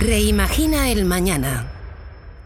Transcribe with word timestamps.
Reimagina 0.00 0.88
el 0.88 1.04
Mañana. 1.04 1.70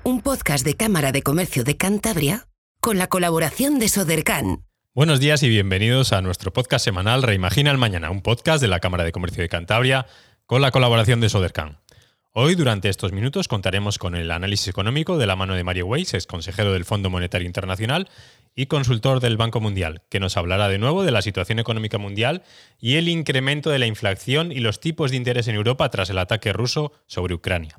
Un 0.03 0.23
podcast 0.23 0.65
de 0.65 0.75
Cámara 0.75 1.13
de 1.13 1.23
Comercio 1.23 1.63
de 1.63 1.77
Cantabria 1.77 2.49
con 2.81 2.99
la 2.99 3.07
colaboración 3.07 3.79
de 3.79 3.89
Sodercan. 3.89 4.65
Buenos 4.93 5.21
días 5.21 5.41
y 5.45 5.49
bienvenidos 5.49 6.13
a 6.13 6.21
nuestro 6.21 6.53
podcast 6.53 6.85
semanal 6.85 7.23
Reimagina 7.23 7.71
el 7.71 7.79
Mañana, 7.79 8.11
un 8.11 8.23
podcast 8.23 8.61
de 8.61 8.67
la 8.67 8.81
Cámara 8.81 9.05
de 9.05 9.13
Comercio 9.13 9.41
de 9.41 9.49
Cantabria 9.49 10.07
con 10.47 10.63
la 10.63 10.73
colaboración 10.73 11.21
de 11.21 11.29
Sodercan. 11.29 11.79
Hoy, 12.37 12.57
durante 12.57 12.89
estos 12.89 13.13
minutos, 13.13 13.47
contaremos 13.47 13.97
con 13.97 14.17
el 14.17 14.33
análisis 14.33 14.67
económico 14.67 15.19
de 15.19 15.27
la 15.29 15.37
mano 15.37 15.55
de 15.55 15.63
Mario 15.63 15.87
Weiss, 15.87 16.15
ex 16.15 16.27
consejero 16.27 16.73
del 16.73 16.85
Fondo 16.85 17.09
Monetario 17.09 17.47
Internacional 17.47 18.09
y 18.57 18.67
consultor 18.67 19.21
del 19.21 19.37
Banco 19.37 19.61
Mundial, 19.61 20.03
que 20.09 20.19
nos 20.19 20.37
hablará 20.37 20.67
de 20.67 20.79
nuevo 20.79 21.05
de 21.05 21.13
la 21.13 21.23
situación 21.23 21.61
económica 21.61 21.97
mundial 21.97 22.43
y 22.81 22.97
el 22.97 23.09
incremento 23.09 23.71
de 23.71 23.79
la 23.79 23.87
inflación 23.87 24.51
y 24.51 24.59
los 24.59 24.81
tipos 24.81 25.13
de 25.13 25.17
interés 25.17 25.47
en 25.47 25.55
Europa 25.55 25.89
tras 25.91 26.11
el 26.11 26.19
ataque 26.19 26.53
ruso 26.53 26.91
sobre 27.07 27.35
Ucrania. 27.35 27.79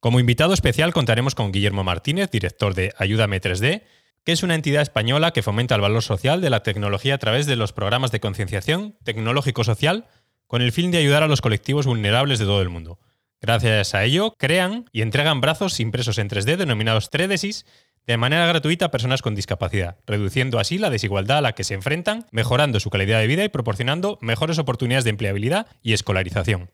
Como 0.00 0.20
invitado 0.20 0.54
especial 0.54 0.94
contaremos 0.94 1.34
con 1.34 1.52
Guillermo 1.52 1.84
Martínez, 1.84 2.30
director 2.30 2.74
de 2.74 2.94
Ayúdame 2.96 3.42
3D, 3.42 3.82
que 4.24 4.32
es 4.32 4.42
una 4.42 4.54
entidad 4.54 4.80
española 4.80 5.32
que 5.32 5.42
fomenta 5.42 5.74
el 5.74 5.82
valor 5.82 6.02
social 6.02 6.40
de 6.40 6.48
la 6.48 6.62
tecnología 6.62 7.16
a 7.16 7.18
través 7.18 7.44
de 7.44 7.56
los 7.56 7.74
programas 7.74 8.10
de 8.10 8.20
concienciación 8.20 8.96
tecnológico-social 9.04 10.06
con 10.46 10.62
el 10.62 10.72
fin 10.72 10.90
de 10.92 10.96
ayudar 10.96 11.22
a 11.22 11.28
los 11.28 11.42
colectivos 11.42 11.84
vulnerables 11.84 12.38
de 12.38 12.46
todo 12.46 12.62
el 12.62 12.70
mundo. 12.70 12.98
Gracias 13.40 13.94
a 13.94 14.04
ello, 14.04 14.34
crean 14.38 14.86
y 14.92 15.02
entregan 15.02 15.40
brazos 15.40 15.78
impresos 15.80 16.18
en 16.18 16.28
3D 16.28 16.56
denominados 16.56 17.10
3 17.10 17.64
de 18.06 18.16
manera 18.16 18.46
gratuita 18.46 18.86
a 18.86 18.90
personas 18.90 19.20
con 19.20 19.34
discapacidad, 19.34 19.98
reduciendo 20.06 20.58
así 20.58 20.78
la 20.78 20.90
desigualdad 20.90 21.38
a 21.38 21.42
la 21.42 21.52
que 21.52 21.64
se 21.64 21.74
enfrentan, 21.74 22.26
mejorando 22.30 22.78
su 22.78 22.88
calidad 22.88 23.18
de 23.18 23.26
vida 23.26 23.44
y 23.44 23.48
proporcionando 23.48 24.18
mejores 24.20 24.58
oportunidades 24.58 25.04
de 25.04 25.10
empleabilidad 25.10 25.66
y 25.82 25.92
escolarización. 25.92 26.70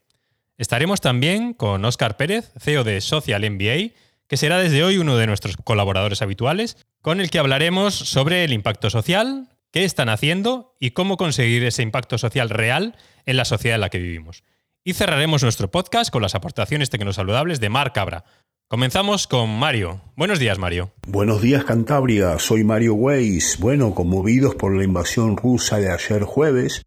Estaremos 0.58 1.00
también 1.00 1.54
con 1.54 1.84
Óscar 1.84 2.16
Pérez, 2.16 2.52
CEO 2.58 2.84
de 2.84 3.00
Social 3.00 3.50
MBA, 3.50 3.94
que 4.28 4.36
será 4.36 4.58
desde 4.58 4.84
hoy 4.84 4.98
uno 4.98 5.16
de 5.16 5.26
nuestros 5.26 5.56
colaboradores 5.56 6.22
habituales, 6.22 6.76
con 7.00 7.20
el 7.20 7.30
que 7.30 7.38
hablaremos 7.38 7.94
sobre 7.94 8.44
el 8.44 8.52
impacto 8.52 8.90
social, 8.90 9.48
qué 9.72 9.84
están 9.84 10.10
haciendo 10.10 10.76
y 10.78 10.90
cómo 10.90 11.16
conseguir 11.16 11.64
ese 11.64 11.82
impacto 11.82 12.18
social 12.18 12.50
real 12.50 12.94
en 13.24 13.36
la 13.36 13.46
sociedad 13.46 13.76
en 13.76 13.80
la 13.80 13.88
que 13.88 13.98
vivimos. 13.98 14.44
Y 14.84 14.94
cerraremos 14.94 15.44
nuestro 15.44 15.70
podcast 15.70 16.10
con 16.10 16.22
las 16.22 16.34
aportaciones 16.34 16.90
tecnosaludables 16.90 17.60
de 17.60 17.68
Mar 17.68 17.92
Cabra. 17.92 18.24
Comenzamos 18.68 19.28
con 19.28 19.48
Mario. 19.48 20.00
Buenos 20.16 20.40
días, 20.40 20.58
Mario. 20.58 20.90
Buenos 21.06 21.40
días, 21.40 21.62
Cantabria. 21.62 22.36
Soy 22.40 22.64
Mario 22.64 22.94
Weiss. 22.94 23.58
Bueno, 23.60 23.94
conmovidos 23.94 24.56
por 24.56 24.76
la 24.76 24.82
invasión 24.82 25.36
rusa 25.36 25.78
de 25.78 25.92
ayer 25.92 26.24
jueves, 26.24 26.82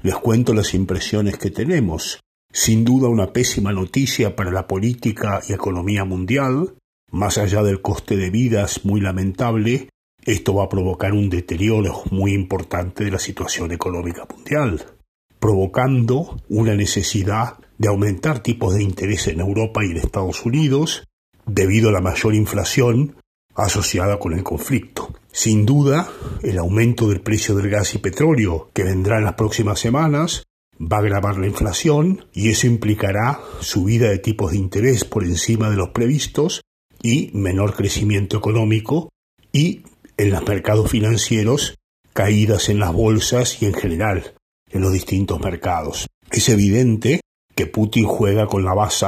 les 0.00 0.14
cuento 0.14 0.54
las 0.54 0.74
impresiones 0.74 1.38
que 1.38 1.50
tenemos. 1.50 2.20
Sin 2.52 2.84
duda 2.84 3.08
una 3.08 3.32
pésima 3.32 3.72
noticia 3.72 4.36
para 4.36 4.52
la 4.52 4.68
política 4.68 5.40
y 5.48 5.52
economía 5.52 6.04
mundial. 6.04 6.74
Más 7.10 7.36
allá 7.36 7.64
del 7.64 7.82
coste 7.82 8.16
de 8.16 8.30
vidas 8.30 8.84
muy 8.84 9.00
lamentable, 9.00 9.88
esto 10.24 10.54
va 10.54 10.66
a 10.66 10.68
provocar 10.68 11.14
un 11.14 11.28
deterioro 11.28 12.04
muy 12.12 12.32
importante 12.32 13.02
de 13.02 13.10
la 13.10 13.18
situación 13.18 13.72
económica 13.72 14.24
mundial 14.32 14.99
provocando 15.40 16.40
una 16.48 16.74
necesidad 16.74 17.56
de 17.78 17.88
aumentar 17.88 18.40
tipos 18.42 18.74
de 18.74 18.82
interés 18.82 19.26
en 19.26 19.40
Europa 19.40 19.84
y 19.84 19.90
en 19.90 19.96
Estados 19.96 20.44
Unidos 20.44 21.08
debido 21.46 21.88
a 21.88 21.92
la 21.92 22.02
mayor 22.02 22.34
inflación 22.34 23.16
asociada 23.54 24.18
con 24.18 24.34
el 24.34 24.44
conflicto. 24.44 25.12
Sin 25.32 25.64
duda, 25.64 26.08
el 26.42 26.58
aumento 26.58 27.08
del 27.08 27.22
precio 27.22 27.54
del 27.54 27.70
gas 27.70 27.94
y 27.94 27.98
petróleo 27.98 28.70
que 28.74 28.84
vendrá 28.84 29.18
en 29.18 29.24
las 29.24 29.34
próximas 29.34 29.80
semanas 29.80 30.44
va 30.80 30.98
a 30.98 31.00
agravar 31.00 31.38
la 31.38 31.46
inflación 31.46 32.26
y 32.32 32.50
eso 32.50 32.66
implicará 32.66 33.40
subida 33.60 34.08
de 34.08 34.18
tipos 34.18 34.52
de 34.52 34.58
interés 34.58 35.04
por 35.04 35.24
encima 35.24 35.70
de 35.70 35.76
los 35.76 35.90
previstos 35.90 36.62
y 37.02 37.30
menor 37.32 37.74
crecimiento 37.74 38.36
económico 38.38 39.10
y 39.52 39.82
en 40.16 40.30
los 40.30 40.46
mercados 40.46 40.90
financieros 40.90 41.76
caídas 42.12 42.68
en 42.68 42.78
las 42.78 42.92
bolsas 42.92 43.62
y 43.62 43.66
en 43.66 43.74
general 43.74 44.34
en 44.70 44.80
los 44.80 44.92
distintos 44.92 45.40
mercados. 45.40 46.06
Es 46.30 46.48
evidente 46.48 47.20
que 47.54 47.66
Putin 47.66 48.06
juega 48.06 48.46
con 48.46 48.64
la 48.64 48.74
base 48.74 49.06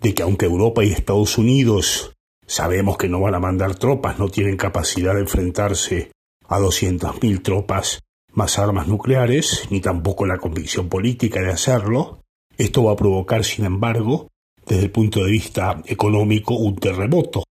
de 0.00 0.14
que 0.14 0.22
aunque 0.22 0.46
Europa 0.46 0.84
y 0.84 0.92
Estados 0.92 1.38
Unidos 1.38 2.14
sabemos 2.46 2.98
que 2.98 3.08
no 3.08 3.20
van 3.20 3.34
a 3.34 3.40
mandar 3.40 3.74
tropas, 3.76 4.18
no 4.18 4.28
tienen 4.28 4.56
capacidad 4.56 5.14
de 5.14 5.20
enfrentarse 5.20 6.10
a 6.48 6.58
200.000 6.58 7.42
tropas 7.42 8.00
más 8.32 8.58
armas 8.58 8.88
nucleares, 8.88 9.66
ni 9.70 9.80
tampoco 9.80 10.26
la 10.26 10.38
convicción 10.38 10.88
política 10.88 11.40
de 11.40 11.52
hacerlo, 11.52 12.20
esto 12.58 12.84
va 12.84 12.92
a 12.92 12.96
provocar, 12.96 13.44
sin 13.44 13.64
embargo, 13.64 14.28
desde 14.66 14.84
el 14.84 14.90
punto 14.90 15.24
de 15.24 15.30
vista 15.30 15.82
económico, 15.86 16.54
un 16.54 16.76
terremoto. 16.76 17.44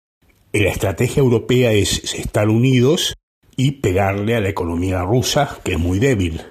La 0.52 0.70
estrategia 0.70 1.22
europea 1.22 1.72
es 1.72 2.14
estar 2.14 2.50
unidos 2.50 3.16
y 3.56 3.72
pegarle 3.72 4.36
a 4.36 4.42
la 4.42 4.50
economía 4.50 5.02
rusa, 5.02 5.60
que 5.64 5.74
es 5.74 5.80
muy 5.80 6.00
débil. 6.00 6.42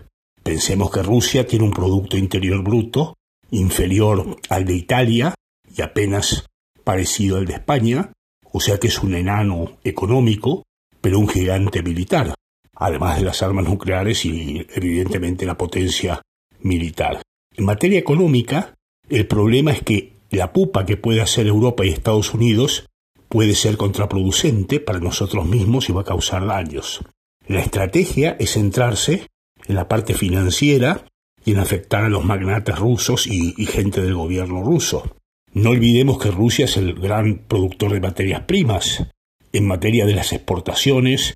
Pensemos 0.43 0.91
que 0.91 1.03
Rusia 1.03 1.47
tiene 1.47 1.65
un 1.65 1.73
Producto 1.73 2.17
Interior 2.17 2.63
Bruto 2.63 3.15
inferior 3.51 4.37
al 4.49 4.65
de 4.65 4.75
Italia 4.75 5.35
y 5.77 5.83
apenas 5.83 6.47
parecido 6.85 7.37
al 7.37 7.47
de 7.47 7.55
España, 7.55 8.13
o 8.51 8.61
sea 8.61 8.79
que 8.79 8.89
es 8.89 8.99
un 9.03 9.15
enano 9.15 9.79
económico, 9.85 10.65
pero 11.01 11.19
un 11.19 11.29
gigante 11.29 11.83
militar, 11.83 12.35
además 12.75 13.19
de 13.19 13.25
las 13.25 13.43
armas 13.43 13.67
nucleares 13.67 14.25
y 14.25 14.67
evidentemente 14.75 15.47
la 15.47 15.57
potencia 15.57 16.23
militar. 16.61 17.23
En 17.55 17.65
materia 17.65 17.99
económica, 17.99 18.75
el 19.09 19.27
problema 19.27 19.73
es 19.73 19.83
que 19.83 20.15
la 20.31 20.53
pupa 20.53 20.87
que 20.87 20.97
puede 20.97 21.21
hacer 21.21 21.47
Europa 21.47 21.85
y 21.85 21.91
Estados 21.91 22.33
Unidos 22.35 22.87
puede 23.29 23.55
ser 23.55 23.77
contraproducente 23.77 24.81
para 24.81 24.99
nosotros 24.99 25.47
mismos 25.47 25.89
y 25.89 25.93
va 25.93 26.01
a 26.01 26.05
causar 26.05 26.47
daños. 26.47 27.01
La 27.47 27.61
estrategia 27.61 28.37
es 28.39 28.53
centrarse 28.53 29.27
en 29.67 29.75
la 29.75 29.89
parte 29.89 30.15
financiera 30.15 31.05
y 31.45 31.53
en 31.53 31.59
afectar 31.59 32.05
a 32.05 32.09
los 32.09 32.25
magnates 32.25 32.79
rusos 32.79 33.27
y, 33.27 33.55
gente 33.67 34.01
del 34.01 34.15
gobierno 34.15 34.63
ruso. 34.63 35.17
No 35.53 35.71
olvidemos 35.71 36.19
que 36.19 36.31
Rusia 36.31 36.65
es 36.65 36.77
el 36.77 36.95
gran 36.95 37.39
productor 37.47 37.93
de 37.93 38.01
materias 38.01 38.43
primas. 38.43 39.05
En 39.53 39.67
materia 39.67 40.07
de 40.07 40.15
las 40.15 40.33
exportaciones, 40.33 41.35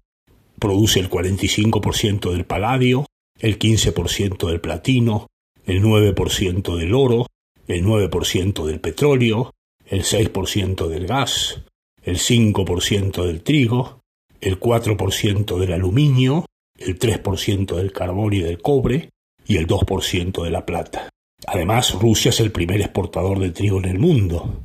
produce 0.59 1.01
el 1.01 1.11
45% 1.11 2.31
del 2.31 2.47
paladio, 2.47 3.07
el 3.39 3.59
15% 3.59 4.49
del 4.49 4.61
platino, 4.61 5.27
el 5.67 5.83
9% 5.83 6.77
del 6.77 6.95
oro, 6.95 7.27
el 7.67 7.85
9% 7.85 8.65
del 8.65 8.81
petróleo, 8.81 9.53
el 9.85 10.05
6% 10.05 10.89
del 10.89 11.07
gas, 11.07 11.63
el 12.03 12.19
5% 12.19 13.25
del 13.25 13.43
trigo, 13.43 14.01
el 14.41 14.59
4% 14.59 15.59
del 15.59 15.73
aluminio, 15.73 16.47
el 16.79 16.99
3% 16.99 17.77
del 17.77 17.93
carbón 17.93 18.33
y 18.35 18.41
del 18.41 18.61
cobre 18.61 19.11
y 19.47 19.57
el 19.57 19.67
2% 19.67 20.43
de 20.43 20.51
la 20.51 20.67
plata. 20.67 21.09
Además, 21.47 21.95
Rusia 21.95 22.31
es 22.31 22.41
el 22.41 22.51
primer 22.51 22.81
exportador 22.81 23.39
de 23.39 23.51
trigo 23.51 23.79
en 23.79 23.85
el 23.87 23.99
mundo. 23.99 24.63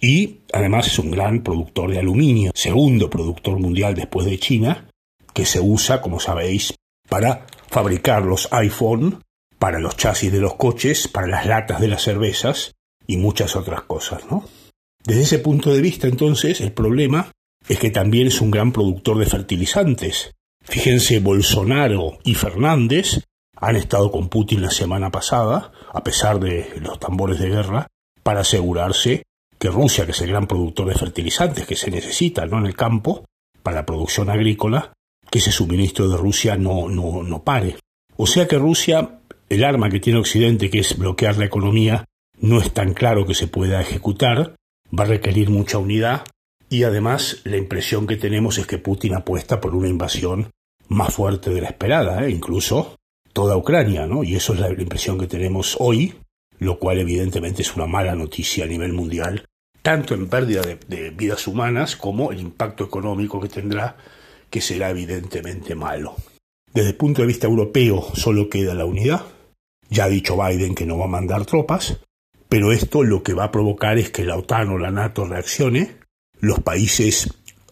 Y 0.00 0.40
además 0.52 0.86
es 0.86 0.98
un 0.98 1.10
gran 1.10 1.42
productor 1.42 1.90
de 1.90 1.98
aluminio, 1.98 2.52
segundo 2.54 3.08
productor 3.08 3.58
mundial 3.58 3.94
después 3.94 4.26
de 4.26 4.38
China, 4.38 4.88
que 5.32 5.46
se 5.46 5.60
usa, 5.60 6.00
como 6.00 6.20
sabéis, 6.20 6.74
para 7.08 7.46
fabricar 7.68 8.22
los 8.22 8.52
iPhone, 8.52 9.22
para 9.58 9.78
los 9.78 9.96
chasis 9.96 10.30
de 10.32 10.40
los 10.40 10.54
coches, 10.54 11.08
para 11.08 11.26
las 11.26 11.46
latas 11.46 11.80
de 11.80 11.88
las 11.88 12.02
cervezas 12.02 12.72
y 13.06 13.16
muchas 13.16 13.56
otras 13.56 13.82
cosas, 13.82 14.22
¿no? 14.30 14.44
Desde 15.04 15.22
ese 15.22 15.38
punto 15.38 15.72
de 15.72 15.82
vista, 15.82 16.06
entonces, 16.06 16.60
el 16.60 16.72
problema 16.72 17.30
es 17.68 17.78
que 17.78 17.90
también 17.90 18.26
es 18.26 18.40
un 18.40 18.50
gran 18.50 18.72
productor 18.72 19.18
de 19.18 19.26
fertilizantes, 19.26 20.32
Fíjense, 20.64 21.20
Bolsonaro 21.20 22.18
y 22.24 22.34
Fernández 22.34 23.20
han 23.56 23.76
estado 23.76 24.10
con 24.10 24.28
Putin 24.28 24.62
la 24.62 24.70
semana 24.70 25.10
pasada, 25.10 25.72
a 25.92 26.02
pesar 26.02 26.40
de 26.40 26.72
los 26.80 26.98
tambores 26.98 27.38
de 27.38 27.48
guerra, 27.48 27.86
para 28.22 28.40
asegurarse 28.40 29.24
que 29.58 29.68
Rusia, 29.68 30.04
que 30.04 30.12
es 30.12 30.20
el 30.22 30.30
gran 30.30 30.46
productor 30.46 30.88
de 30.88 30.94
fertilizantes 30.94 31.66
que 31.66 31.76
se 31.76 31.90
necesita 31.90 32.46
¿no? 32.46 32.58
en 32.58 32.66
el 32.66 32.74
campo 32.74 33.24
para 33.62 33.76
la 33.76 33.86
producción 33.86 34.28
agrícola, 34.30 34.92
que 35.30 35.38
ese 35.38 35.52
suministro 35.52 36.08
de 36.08 36.16
Rusia 36.16 36.56
no, 36.56 36.88
no, 36.88 37.22
no 37.22 37.44
pare. 37.44 37.76
O 38.16 38.26
sea 38.26 38.46
que 38.46 38.58
Rusia, 38.58 39.20
el 39.48 39.64
arma 39.64 39.88
que 39.88 40.00
tiene 40.00 40.18
Occidente, 40.18 40.70
que 40.70 40.80
es 40.80 40.98
bloquear 40.98 41.36
la 41.36 41.46
economía, 41.46 42.04
no 42.38 42.60
es 42.60 42.72
tan 42.72 42.94
claro 42.94 43.26
que 43.26 43.34
se 43.34 43.46
pueda 43.46 43.80
ejecutar, 43.80 44.56
va 44.98 45.04
a 45.04 45.08
requerir 45.08 45.50
mucha 45.50 45.78
unidad 45.78 46.24
y 46.74 46.82
además 46.82 47.40
la 47.44 47.56
impresión 47.56 48.08
que 48.08 48.16
tenemos 48.16 48.58
es 48.58 48.66
que 48.66 48.78
Putin 48.78 49.14
apuesta 49.14 49.60
por 49.60 49.76
una 49.76 49.86
invasión 49.86 50.50
más 50.88 51.14
fuerte 51.14 51.50
de 51.50 51.60
la 51.60 51.68
esperada, 51.68 52.26
¿eh? 52.26 52.30
incluso 52.30 52.96
toda 53.32 53.56
Ucrania, 53.56 54.08
¿no? 54.08 54.24
Y 54.24 54.34
eso 54.34 54.54
es 54.54 54.58
la 54.58 54.70
impresión 54.70 55.16
que 55.16 55.28
tenemos 55.28 55.76
hoy, 55.78 56.14
lo 56.58 56.80
cual 56.80 56.98
evidentemente 56.98 57.62
es 57.62 57.76
una 57.76 57.86
mala 57.86 58.16
noticia 58.16 58.64
a 58.64 58.66
nivel 58.66 58.92
mundial, 58.92 59.46
tanto 59.82 60.14
en 60.14 60.26
pérdida 60.26 60.62
de, 60.62 60.80
de 60.88 61.10
vidas 61.10 61.46
humanas 61.46 61.94
como 61.94 62.32
el 62.32 62.40
impacto 62.40 62.82
económico 62.82 63.40
que 63.40 63.48
tendrá, 63.48 63.96
que 64.50 64.60
será 64.60 64.90
evidentemente 64.90 65.76
malo. 65.76 66.16
Desde 66.72 66.90
el 66.90 66.96
punto 66.96 67.22
de 67.22 67.28
vista 67.28 67.46
europeo 67.46 68.04
solo 68.14 68.48
queda 68.48 68.74
la 68.74 68.84
unidad. 68.84 69.26
Ya 69.90 70.06
ha 70.06 70.08
dicho 70.08 70.36
Biden 70.36 70.74
que 70.74 70.86
no 70.86 70.98
va 70.98 71.04
a 71.04 71.08
mandar 71.08 71.46
tropas, 71.46 72.00
pero 72.48 72.72
esto 72.72 73.04
lo 73.04 73.22
que 73.22 73.32
va 73.32 73.44
a 73.44 73.52
provocar 73.52 73.96
es 73.96 74.10
que 74.10 74.24
la 74.24 74.36
OTAN 74.36 74.70
o 74.70 74.78
la 74.78 74.90
NATO 74.90 75.24
reaccione, 75.24 76.03
los 76.44 76.60
países 76.60 77.28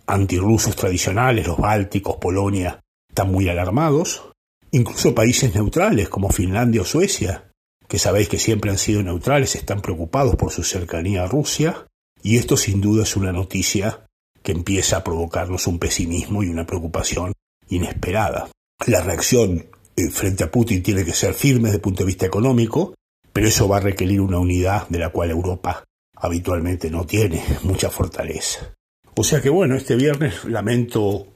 antirrusos 0.06 0.76
tradicionales, 0.76 1.46
los 1.46 1.58
bálticos, 1.58 2.16
Polonia, 2.16 2.80
están 3.08 3.30
muy 3.30 3.48
alarmados, 3.48 4.30
incluso 4.70 5.14
países 5.14 5.54
neutrales 5.54 6.08
como 6.08 6.30
Finlandia 6.30 6.82
o 6.82 6.84
Suecia, 6.84 7.50
que 7.88 7.98
sabéis 7.98 8.28
que 8.28 8.38
siempre 8.38 8.70
han 8.70 8.78
sido 8.78 9.02
neutrales, 9.02 9.54
están 9.54 9.82
preocupados 9.82 10.36
por 10.36 10.50
su 10.50 10.64
cercanía 10.64 11.24
a 11.24 11.28
Rusia, 11.28 11.86
y 12.22 12.38
esto 12.38 12.56
sin 12.56 12.80
duda 12.80 13.02
es 13.02 13.16
una 13.16 13.32
noticia 13.32 14.06
que 14.42 14.52
empieza 14.52 14.98
a 14.98 15.04
provocarnos 15.04 15.66
un 15.66 15.78
pesimismo 15.78 16.42
y 16.42 16.48
una 16.48 16.66
preocupación 16.66 17.32
inesperada. 17.68 18.48
La 18.86 19.02
reacción 19.02 19.66
eh, 19.96 20.08
frente 20.10 20.44
a 20.44 20.50
Putin 20.50 20.82
tiene 20.82 21.04
que 21.04 21.12
ser 21.12 21.34
firme 21.34 21.64
desde 21.64 21.76
el 21.76 21.82
punto 21.82 22.02
de 22.02 22.08
vista 22.08 22.26
económico, 22.26 22.94
pero 23.32 23.46
eso 23.46 23.68
va 23.68 23.76
a 23.76 23.80
requerir 23.80 24.20
una 24.20 24.38
unidad 24.38 24.88
de 24.88 24.98
la 24.98 25.10
cual 25.10 25.30
Europa 25.30 25.84
habitualmente 26.22 26.90
no 26.90 27.04
tiene 27.04 27.42
mucha 27.64 27.90
fortaleza. 27.90 28.74
O 29.14 29.24
sea 29.24 29.42
que 29.42 29.50
bueno, 29.50 29.76
este 29.76 29.96
viernes 29.96 30.44
lamento 30.44 31.26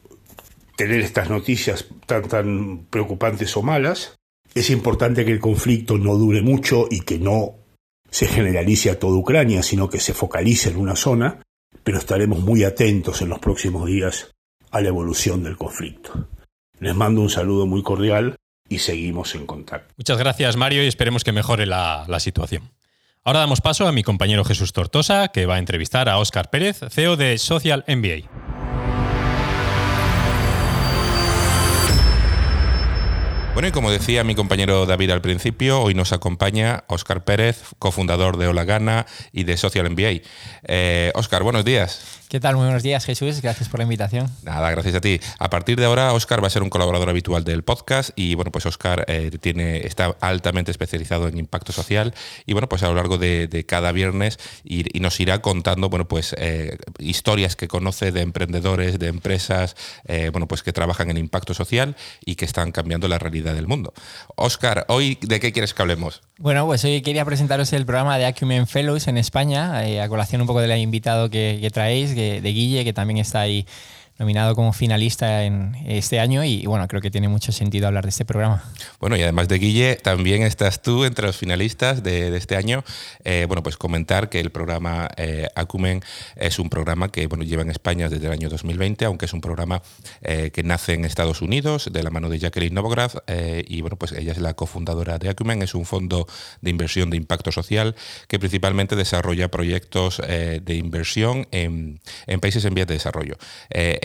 tener 0.77 1.01
estas 1.01 1.29
noticias 1.29 1.87
tan 2.07 2.23
tan 2.29 2.87
preocupantes 2.89 3.55
o 3.57 3.63
malas. 3.63 4.17
Es 4.55 4.71
importante 4.71 5.25
que 5.25 5.33
el 5.33 5.41
conflicto 5.41 5.99
no 5.99 6.15
dure 6.15 6.41
mucho 6.41 6.87
y 6.91 7.01
que 7.01 7.19
no 7.19 7.57
se 8.11 8.27
generalice 8.27 8.89
a 8.91 8.99
toda 8.99 9.19
Ucrania, 9.19 9.63
sino 9.63 9.91
que 9.91 10.01
se 10.01 10.15
focalice 10.15 10.71
en 10.71 10.79
una 10.79 10.97
zona, 10.97 11.43
pero 11.85 11.99
estaremos 11.99 12.39
muy 12.39 12.65
atentos 12.65 13.21
en 13.21 13.29
los 13.29 13.39
próximos 13.41 13.87
días 13.87 14.31
a 14.71 14.81
la 14.81 14.89
evolución 14.89 15.43
del 15.43 15.59
conflicto. 15.59 16.29
Les 16.81 16.95
mando 16.95 17.21
un 17.21 17.29
saludo 17.29 17.67
muy 17.67 17.83
cordial 17.83 18.37
y 18.69 18.79
seguimos 18.79 19.35
en 19.35 19.47
contacto. 19.47 19.93
Muchas 19.99 20.19
gracias 20.19 20.57
Mario 20.57 20.83
y 20.83 20.87
esperemos 20.87 21.25
que 21.25 21.33
mejore 21.33 21.67
la, 21.67 22.07
la 22.09 22.21
situación. 22.21 22.76
Ahora 23.27 23.41
damos 23.41 23.61
paso 23.61 23.89
a 23.89 23.93
mi 23.93 24.05
compañero 24.05 24.45
Jesús 24.45 24.73
Tortosa, 24.73 25.27
que 25.33 25.47
va 25.47 25.57
a 25.57 25.59
entrevistar 25.59 26.09
a 26.09 26.19
Óscar 26.19 26.49
Pérez, 26.49 26.79
CEO 26.91 27.17
de 27.17 27.39
Social 27.39 27.85
MBA. 27.89 28.31
Bueno, 33.53 33.67
y 33.67 33.73
como 33.73 33.91
decía 33.91 34.23
mi 34.23 34.37
compañero 34.37 34.87
David 34.87 35.11
al 35.11 35.23
principio, 35.23 35.83
hoy 35.83 35.95
nos 35.95 36.13
acompaña 36.13 36.85
Óscar 36.87 37.25
Pérez, 37.25 37.65
cofundador 37.81 38.37
de 38.37 38.47
Hola 38.47 38.65
Gana 38.65 39.07
y 39.33 39.43
de 39.43 39.57
Social 39.57 39.91
MBA. 39.91 40.21
Eh, 40.69 41.11
Óscar, 41.17 41.43
buenos 41.43 41.65
días. 41.65 42.26
¿Qué 42.29 42.41
tal? 42.41 42.57
Muy 42.57 42.65
buenos 42.65 42.83
días, 42.83 43.05
Jesús. 43.05 43.41
Gracias 43.41 43.69
por 43.69 43.79
la 43.79 43.85
invitación. 43.85 44.29
Nada, 44.43 44.69
gracias 44.73 44.97
a 44.97 45.01
ti. 45.01 45.21
A 45.39 45.49
partir 45.49 45.79
de 45.79 45.85
ahora, 45.85 46.13
Oscar 46.13 46.43
va 46.43 46.49
a 46.49 46.51
ser 46.51 46.65
un 46.65 46.71
colaborador 46.71 47.09
habitual 47.09 47.45
del 47.45 47.63
podcast 47.63 48.11
y 48.17 48.35
bueno, 48.35 48.51
pues 48.51 48.67
Oscar 48.67 49.05
eh, 49.07 49.31
tiene, 49.41 49.87
está 49.87 50.17
altamente 50.21 50.73
especializado 50.73 51.29
en 51.29 51.39
impacto 51.39 51.71
social 51.71 52.15
y 52.45 52.53
bueno, 52.53 52.69
pues 52.69 52.83
a 52.83 52.89
lo 52.89 52.95
largo 52.95 53.17
de, 53.17 53.65
cada 53.69 53.93
viernes 53.93 54.41
y, 54.65 54.85
nos 54.99 55.21
irá 55.21 55.41
contando, 55.41 55.89
bueno, 55.89 56.09
pues 56.09 56.35
eh, 56.37 56.79
historias 56.99 57.55
que 57.55 57.69
conoce 57.69 58.11
de 58.11 58.23
emprendedores, 58.23 58.99
de 58.99 59.07
empresas, 59.07 59.77
eh, 60.07 60.31
bueno, 60.33 60.49
pues 60.49 60.65
que 60.65 60.73
trabajan 60.73 61.11
en 61.11 61.19
impacto 61.19 61.55
social 61.55 61.95
y 62.25 62.35
que 62.35 62.45
están 62.45 62.73
cambiando 62.73 63.07
la 63.07 63.21
realidad 63.21 63.55
del 63.55 63.69
mundo. 63.69 63.95
Oscar, 64.35 64.85
hoy, 64.89 65.17
¿de 65.21 65.39
qué 65.39 65.53
quieres 65.53 65.75
que 65.75 65.83
hablemos? 65.83 66.23
Bueno, 66.39 66.67
pues 66.67 66.85
hoy 66.85 67.03
quería 67.03 67.25
presentaros 67.25 67.73
el 67.73 67.87
programa 67.87 68.19
de 68.19 68.27
Acumen 68.27 68.67
Fellows 68.67 69.07
en 69.07 69.17
España, 69.17 69.79
a 69.79 70.09
colación 70.09 70.41
un 70.41 70.49
poco 70.49 70.61
del 70.61 70.77
invitado 70.77 71.31
que, 71.31 71.59
que 71.61 71.71
traéis 71.71 72.16
de 72.17 72.53
Guille, 72.53 72.85
que 72.85 72.93
también 72.93 73.19
está 73.19 73.41
ahí 73.41 73.67
nominado 74.19 74.55
como 74.55 74.73
finalista 74.73 75.45
en 75.45 75.77
este 75.87 76.21
año 76.21 76.43
y, 76.43 76.65
bueno, 76.67 76.89
creo 76.89 77.03
que 77.03 77.11
tiene 77.11 77.29
mucho 77.29 77.53
sentido 77.53 77.87
hablar 77.87 78.05
de 78.05 78.11
este 78.11 78.25
programa. 78.25 78.65
Bueno, 78.99 79.17
y 79.17 79.23
además 79.23 79.49
de 79.49 79.59
Guille, 79.59 79.97
también 79.97 80.43
estás 80.43 80.81
tú 80.81 81.05
entre 81.05 81.27
los 81.27 81.37
finalistas 81.37 82.03
de, 82.03 82.35
este 82.37 82.57
año. 82.57 82.83
Eh, 83.25 83.45
bueno, 83.47 83.63
pues 83.63 83.77
comentar 83.77 84.29
que 84.31 84.41
el 84.41 84.51
programa 84.51 85.09
eh, 85.17 85.49
Acumen 85.55 86.03
es 86.37 86.59
un 86.59 86.71
programa 86.71 87.11
que 87.11 87.27
bueno, 87.27 87.45
lleva 87.45 87.63
en 87.63 87.71
España 87.71 88.09
desde 88.09 88.27
el 88.27 88.33
año 88.33 88.49
2020, 88.49 89.05
aunque 89.05 89.27
es 89.27 89.33
un 89.35 89.41
programa 89.41 89.83
eh, 90.23 90.51
que 90.53 90.63
nace 90.63 90.95
en 90.95 91.05
Estados 91.05 91.43
Unidos 91.43 91.91
de 91.93 92.03
la 92.03 92.11
mano 92.11 92.31
de 92.31 92.39
Jacqueline 92.39 92.75
Novograd 92.75 93.13
y 93.67 93.81
bueno, 93.81 93.97
pues 93.97 94.13
ella 94.13 94.33
es 94.33 94.39
la 94.39 94.55
cofundadora 94.55 95.19
de 95.19 95.29
Acumen, 95.29 95.63
es 95.63 95.75
un 95.75 95.85
fondo 95.85 96.27
de 96.61 96.71
inversión 96.71 97.11
de 97.11 97.17
impacto 97.17 97.53
social 97.53 97.95
que 98.29 98.39
principalmente 98.39 98.97
desarrolla 98.97 99.49
proyectos 99.49 100.19
de 100.19 100.75
inversión 100.75 101.47
en, 101.51 102.01
en, 102.27 102.41
países 102.41 102.65
en 102.65 102.75
vías 102.75 102.87
de 102.87 102.95
desarrollo 102.95 103.37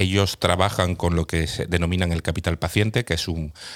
ellos 0.02 0.40
trabajan 0.40 0.96
con 0.96 1.16
lo 1.16 1.28
que 1.28 1.48
se 1.48 1.68
denominan 1.68 2.12
el 2.12 2.24
capital 2.24 2.58
paciente, 2.58 3.06
que 3.06 3.14
es 3.14 3.28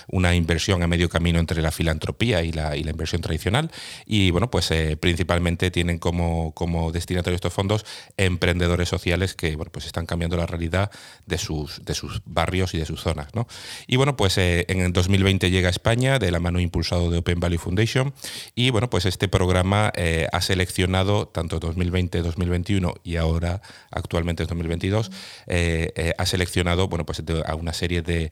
una 0.08 0.36
inversión 0.36 0.82
a 0.84 0.88
medio 0.88 1.08
camino 1.08 1.40
entre 1.40 1.62
la 1.62 1.72
filantropía 1.72 2.42
y 2.44 2.52
la, 2.52 2.76
inversión 2.76 3.22
tradicional. 3.22 3.72
Y 4.06 4.32
bueno, 4.32 4.50
pues 4.50 4.72
eh, 4.72 4.98
principalmente 4.98 5.72
tienen 5.72 6.00
como, 6.00 6.52
como 6.54 6.92
destinatario 6.92 7.36
estos 7.36 7.54
fondos 7.54 7.86
emprendedores 8.18 8.90
sociales 8.90 9.36
que 9.36 9.56
bueno, 9.56 9.72
pues 9.72 9.86
están 9.86 10.06
cambiando 10.06 10.38
la 10.38 10.46
realidad 10.46 10.92
de 11.26 11.38
sus, 11.38 11.84
de 11.84 11.94
sus 11.94 12.22
barrios 12.26 12.74
y 12.74 12.80
de 12.80 12.86
sus 12.86 13.02
zonas. 13.02 13.28
Y 13.88 13.98
bueno, 13.98 14.16
pues 14.16 14.38
eh, 14.38 14.66
en 14.68 14.82
el 14.82 14.94
2020 14.94 15.50
llega 15.52 15.68
a 15.68 15.72
España 15.72 16.20
de 16.20 16.32
la 16.32 16.40
mano 16.40 16.60
impulsado 16.60 17.12
de 17.12 17.20
Open 17.20 17.40
Valley 17.40 17.58
Foundation. 17.58 18.14
Y 18.56 18.70
bueno, 18.70 18.90
pues 18.90 19.06
este 19.06 19.28
programa 19.28 19.92
eh, 19.96 20.28
ha 20.32 20.42
seleccionado 20.42 21.28
tanto 21.28 21.60
2020, 21.60 22.22
2021 22.22 22.96
y 23.04 23.18
ahora 23.18 23.62
actualmente 23.92 24.46
2022 24.46 25.12
ha 26.18 26.26
seleccionado 26.26 26.88
bueno, 26.88 27.06
pues, 27.06 27.22
a 27.46 27.56
una 27.56 27.74
serie 27.74 28.02
de, 28.02 28.32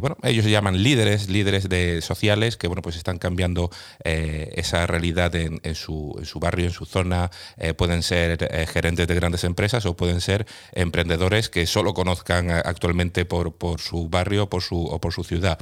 bueno, 0.00 0.16
ellos 0.22 0.44
se 0.44 0.50
llaman 0.50 0.82
líderes, 0.82 1.28
líderes 1.28 1.68
de 1.68 2.00
sociales 2.02 2.56
que 2.56 2.66
bueno, 2.66 2.82
pues 2.82 2.96
están 2.96 3.18
cambiando 3.18 3.70
eh, 4.04 4.52
esa 4.56 4.86
realidad 4.86 5.34
en, 5.34 5.74
su, 5.74 6.14
en, 6.18 6.24
su, 6.24 6.40
barrio, 6.40 6.66
en 6.66 6.72
su 6.72 6.86
zona. 6.86 7.30
Eh, 7.56 7.74
pueden 7.74 8.02
ser 8.02 8.48
eh, 8.50 8.66
gerentes 8.66 9.06
de 9.06 9.14
grandes 9.14 9.44
empresas 9.44 9.86
o 9.86 9.96
pueden 9.96 10.20
ser 10.20 10.46
emprendedores 10.72 11.48
que 11.48 11.66
solo 11.66 11.94
conozcan 11.94 12.50
actualmente 12.50 13.24
por, 13.24 13.54
por 13.54 13.80
su 13.80 14.08
barrio 14.08 14.48
por 14.48 14.62
su, 14.62 14.84
o 14.86 15.00
por 15.00 15.12
su 15.12 15.24
ciudad. 15.24 15.58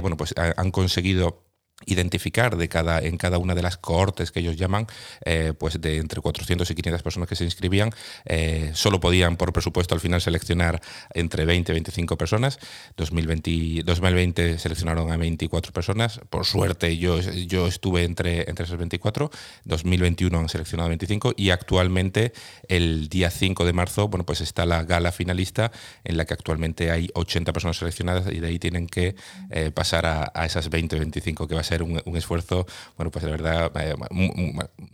bueno, 0.00 0.16
pues 0.16 0.34
han 0.36 0.70
conseguido 0.70 1.43
identificar 1.86 2.56
de 2.56 2.68
cada, 2.68 3.00
en 3.00 3.16
cada 3.16 3.38
una 3.38 3.54
de 3.54 3.62
las 3.62 3.76
cohortes 3.76 4.30
que 4.32 4.40
ellos 4.40 4.56
llaman, 4.56 4.86
eh, 5.24 5.52
pues 5.58 5.80
de 5.80 5.98
entre 5.98 6.20
400 6.20 6.70
y 6.70 6.74
500 6.74 7.02
personas 7.02 7.28
que 7.28 7.36
se 7.36 7.44
inscribían, 7.44 7.90
eh, 8.24 8.70
solo 8.74 9.00
podían 9.00 9.36
por 9.36 9.52
presupuesto 9.52 9.94
al 9.94 10.00
final 10.00 10.20
seleccionar 10.20 10.80
entre 11.12 11.44
20 11.44 11.72
y 11.72 11.74
25 11.74 12.16
personas. 12.16 12.58
2020, 12.96 13.82
2020 13.84 14.58
seleccionaron 14.58 15.10
a 15.10 15.16
24 15.16 15.72
personas. 15.72 16.20
Por 16.30 16.44
suerte 16.44 16.96
yo, 16.96 17.20
yo 17.20 17.66
estuve 17.66 18.04
entre, 18.04 18.48
entre 18.48 18.64
esas 18.64 18.78
24. 18.78 19.30
2021 19.64 20.38
han 20.38 20.48
seleccionado 20.48 20.86
a 20.86 20.90
25 20.90 21.34
y 21.36 21.50
actualmente 21.50 22.32
el 22.68 23.08
día 23.08 23.30
5 23.30 23.64
de 23.64 23.72
marzo 23.72 24.08
bueno, 24.08 24.24
pues 24.24 24.40
está 24.40 24.66
la 24.66 24.84
gala 24.84 25.12
finalista 25.12 25.72
en 26.04 26.16
la 26.16 26.24
que 26.24 26.34
actualmente 26.34 26.90
hay 26.90 27.10
80 27.14 27.52
personas 27.52 27.76
seleccionadas 27.76 28.32
y 28.32 28.40
de 28.40 28.48
ahí 28.48 28.58
tienen 28.58 28.86
que 28.86 29.14
eh, 29.50 29.70
pasar 29.70 30.06
a, 30.06 30.30
a 30.34 30.46
esas 30.46 30.70
20 30.70 30.98
25 30.98 31.48
que 31.48 31.54
va 31.54 31.60
a 31.60 31.64
ser 31.64 31.73
un, 31.82 32.16
esfuerzo, 32.16 32.66
bueno, 32.96 33.10
pues 33.10 33.24
de 33.24 33.30
verdad 33.30 33.70
eh, 33.80 33.94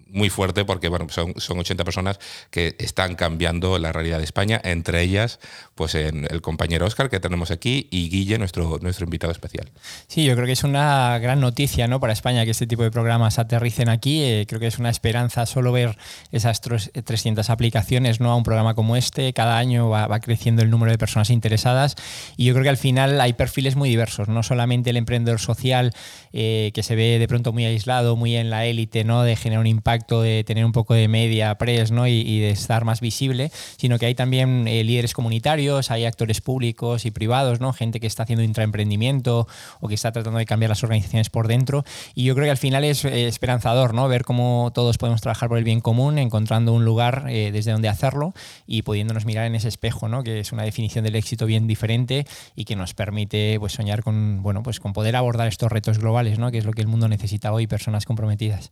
muy, 0.08 0.30
fuerte 0.30 0.64
porque, 0.64 0.88
bueno, 0.88 1.06
son, 1.10 1.34
son 1.38 1.58
80 1.58 1.84
personas 1.84 2.18
que 2.50 2.76
están 2.78 3.14
cambiando 3.14 3.78
la 3.78 3.92
realidad 3.92 4.18
de 4.18 4.24
España, 4.24 4.60
entre 4.64 5.02
ellas, 5.02 5.38
pues 5.74 5.94
el 5.94 6.40
compañero 6.40 6.86
Oscar 6.86 7.10
que 7.10 7.20
tenemos 7.20 7.50
aquí 7.50 7.88
y 7.90 8.08
Guille, 8.08 8.38
nuestro, 8.38 8.78
nuestro 8.80 9.04
invitado 9.04 9.32
especial. 9.32 9.70
Sí, 10.06 10.24
yo 10.24 10.34
creo 10.34 10.46
que 10.46 10.52
es 10.52 10.64
una 10.64 11.18
gran 11.18 11.40
noticia 11.40 11.88
¿no? 11.88 12.00
para 12.00 12.12
España 12.12 12.44
que 12.44 12.50
este 12.50 12.66
tipo 12.66 12.82
de 12.82 12.90
programas 12.90 13.38
aterricen 13.38 13.88
aquí. 13.88 14.22
Eh, 14.22 14.46
creo 14.48 14.60
que 14.60 14.66
es 14.66 14.78
una 14.78 14.90
esperanza 14.90 15.46
solo 15.46 15.72
ver 15.72 15.96
esas 16.32 16.60
300 16.60 17.50
aplicaciones 17.50 18.20
¿no? 18.20 18.30
a 18.30 18.36
un 18.36 18.42
programa 18.42 18.74
como 18.74 18.96
este. 18.96 19.32
Cada 19.32 19.58
año 19.58 19.88
va, 19.88 20.06
va 20.06 20.20
creciendo 20.20 20.62
el 20.62 20.70
número 20.70 20.92
de 20.92 20.98
personas 20.98 21.30
interesadas 21.30 21.96
y 22.36 22.44
yo 22.44 22.52
creo 22.52 22.64
que 22.64 22.70
al 22.70 22.76
final 22.76 23.20
hay 23.20 23.32
perfiles 23.32 23.76
muy 23.76 23.88
diversos, 23.88 24.28
no 24.28 24.42
solamente 24.42 24.90
el 24.90 24.96
emprendedor 24.96 25.40
social 25.40 25.92
eh, 26.32 26.69
que 26.72 26.82
se 26.82 26.94
ve 26.94 27.18
de 27.18 27.28
pronto 27.28 27.52
muy 27.52 27.64
aislado, 27.64 28.16
muy 28.16 28.36
en 28.36 28.50
la 28.50 28.66
élite, 28.66 29.04
¿no? 29.04 29.22
De 29.22 29.36
generar 29.36 29.60
un 29.60 29.66
impacto, 29.66 30.22
de 30.22 30.44
tener 30.44 30.64
un 30.64 30.72
poco 30.72 30.94
de 30.94 31.08
media 31.08 31.54
press, 31.56 31.90
¿no? 31.90 32.06
Y, 32.06 32.40
de 32.40 32.50
estar 32.50 32.84
más 32.84 33.00
visible, 33.00 33.50
sino 33.76 33.98
que 33.98 34.06
hay 34.06 34.14
también 34.14 34.66
eh, 34.66 34.84
líderes 34.84 35.12
comunitarios, 35.12 35.90
hay 35.90 36.04
actores 36.04 36.40
públicos 36.40 37.04
y 37.04 37.10
privados, 37.10 37.60
¿no? 37.60 37.72
Gente 37.72 38.00
que 38.00 38.06
está 38.06 38.22
haciendo 38.22 38.42
intraemprendimiento 38.42 39.46
o 39.80 39.88
que 39.88 39.94
está 39.94 40.12
tratando 40.12 40.38
de 40.38 40.46
cambiar 40.46 40.70
las 40.70 40.82
organizaciones 40.82 41.30
por 41.30 41.48
dentro. 41.48 41.84
Y 42.14 42.24
yo 42.24 42.34
creo 42.34 42.46
que 42.46 42.50
al 42.50 42.56
final 42.56 42.84
es 42.84 43.04
eh, 43.04 43.26
esperanzador, 43.26 43.94
¿no? 43.94 44.08
Ver 44.08 44.24
cómo 44.24 44.70
todos 44.74 44.98
podemos 44.98 45.20
trabajar 45.20 45.48
por 45.48 45.58
el 45.58 45.64
bien 45.64 45.80
común, 45.80 46.18
encontrando 46.18 46.72
un 46.72 46.84
lugar 46.84 47.26
eh, 47.28 47.50
desde 47.52 47.72
donde 47.72 47.88
hacerlo 47.88 48.32
y 48.66 48.82
pudiéndonos 48.82 49.24
mirar 49.24 49.46
en 49.46 49.54
ese 49.54 49.68
espejo, 49.68 50.08
¿no? 50.08 50.22
Que 50.22 50.40
es 50.40 50.52
una 50.52 50.62
definición 50.62 51.04
del 51.04 51.16
éxito 51.16 51.46
bien 51.46 51.66
diferente 51.66 52.26
y 52.54 52.64
que 52.64 52.76
nos 52.76 52.94
permite 52.94 53.58
pues, 53.58 53.72
soñar 53.72 54.02
con, 54.02 54.42
bueno, 54.42 54.62
pues 54.62 54.80
con 54.80 54.92
poder 54.92 55.16
abordar 55.16 55.48
estos 55.48 55.70
retos 55.70 55.98
globales, 55.98 56.38
¿no? 56.38 56.50
Que 56.50 56.59
es 56.60 56.66
lo 56.66 56.72
que 56.72 56.80
el 56.80 56.88
mundo 56.88 57.08
necesita 57.08 57.52
hoy, 57.52 57.66
personas 57.66 58.06
comprometidas. 58.06 58.70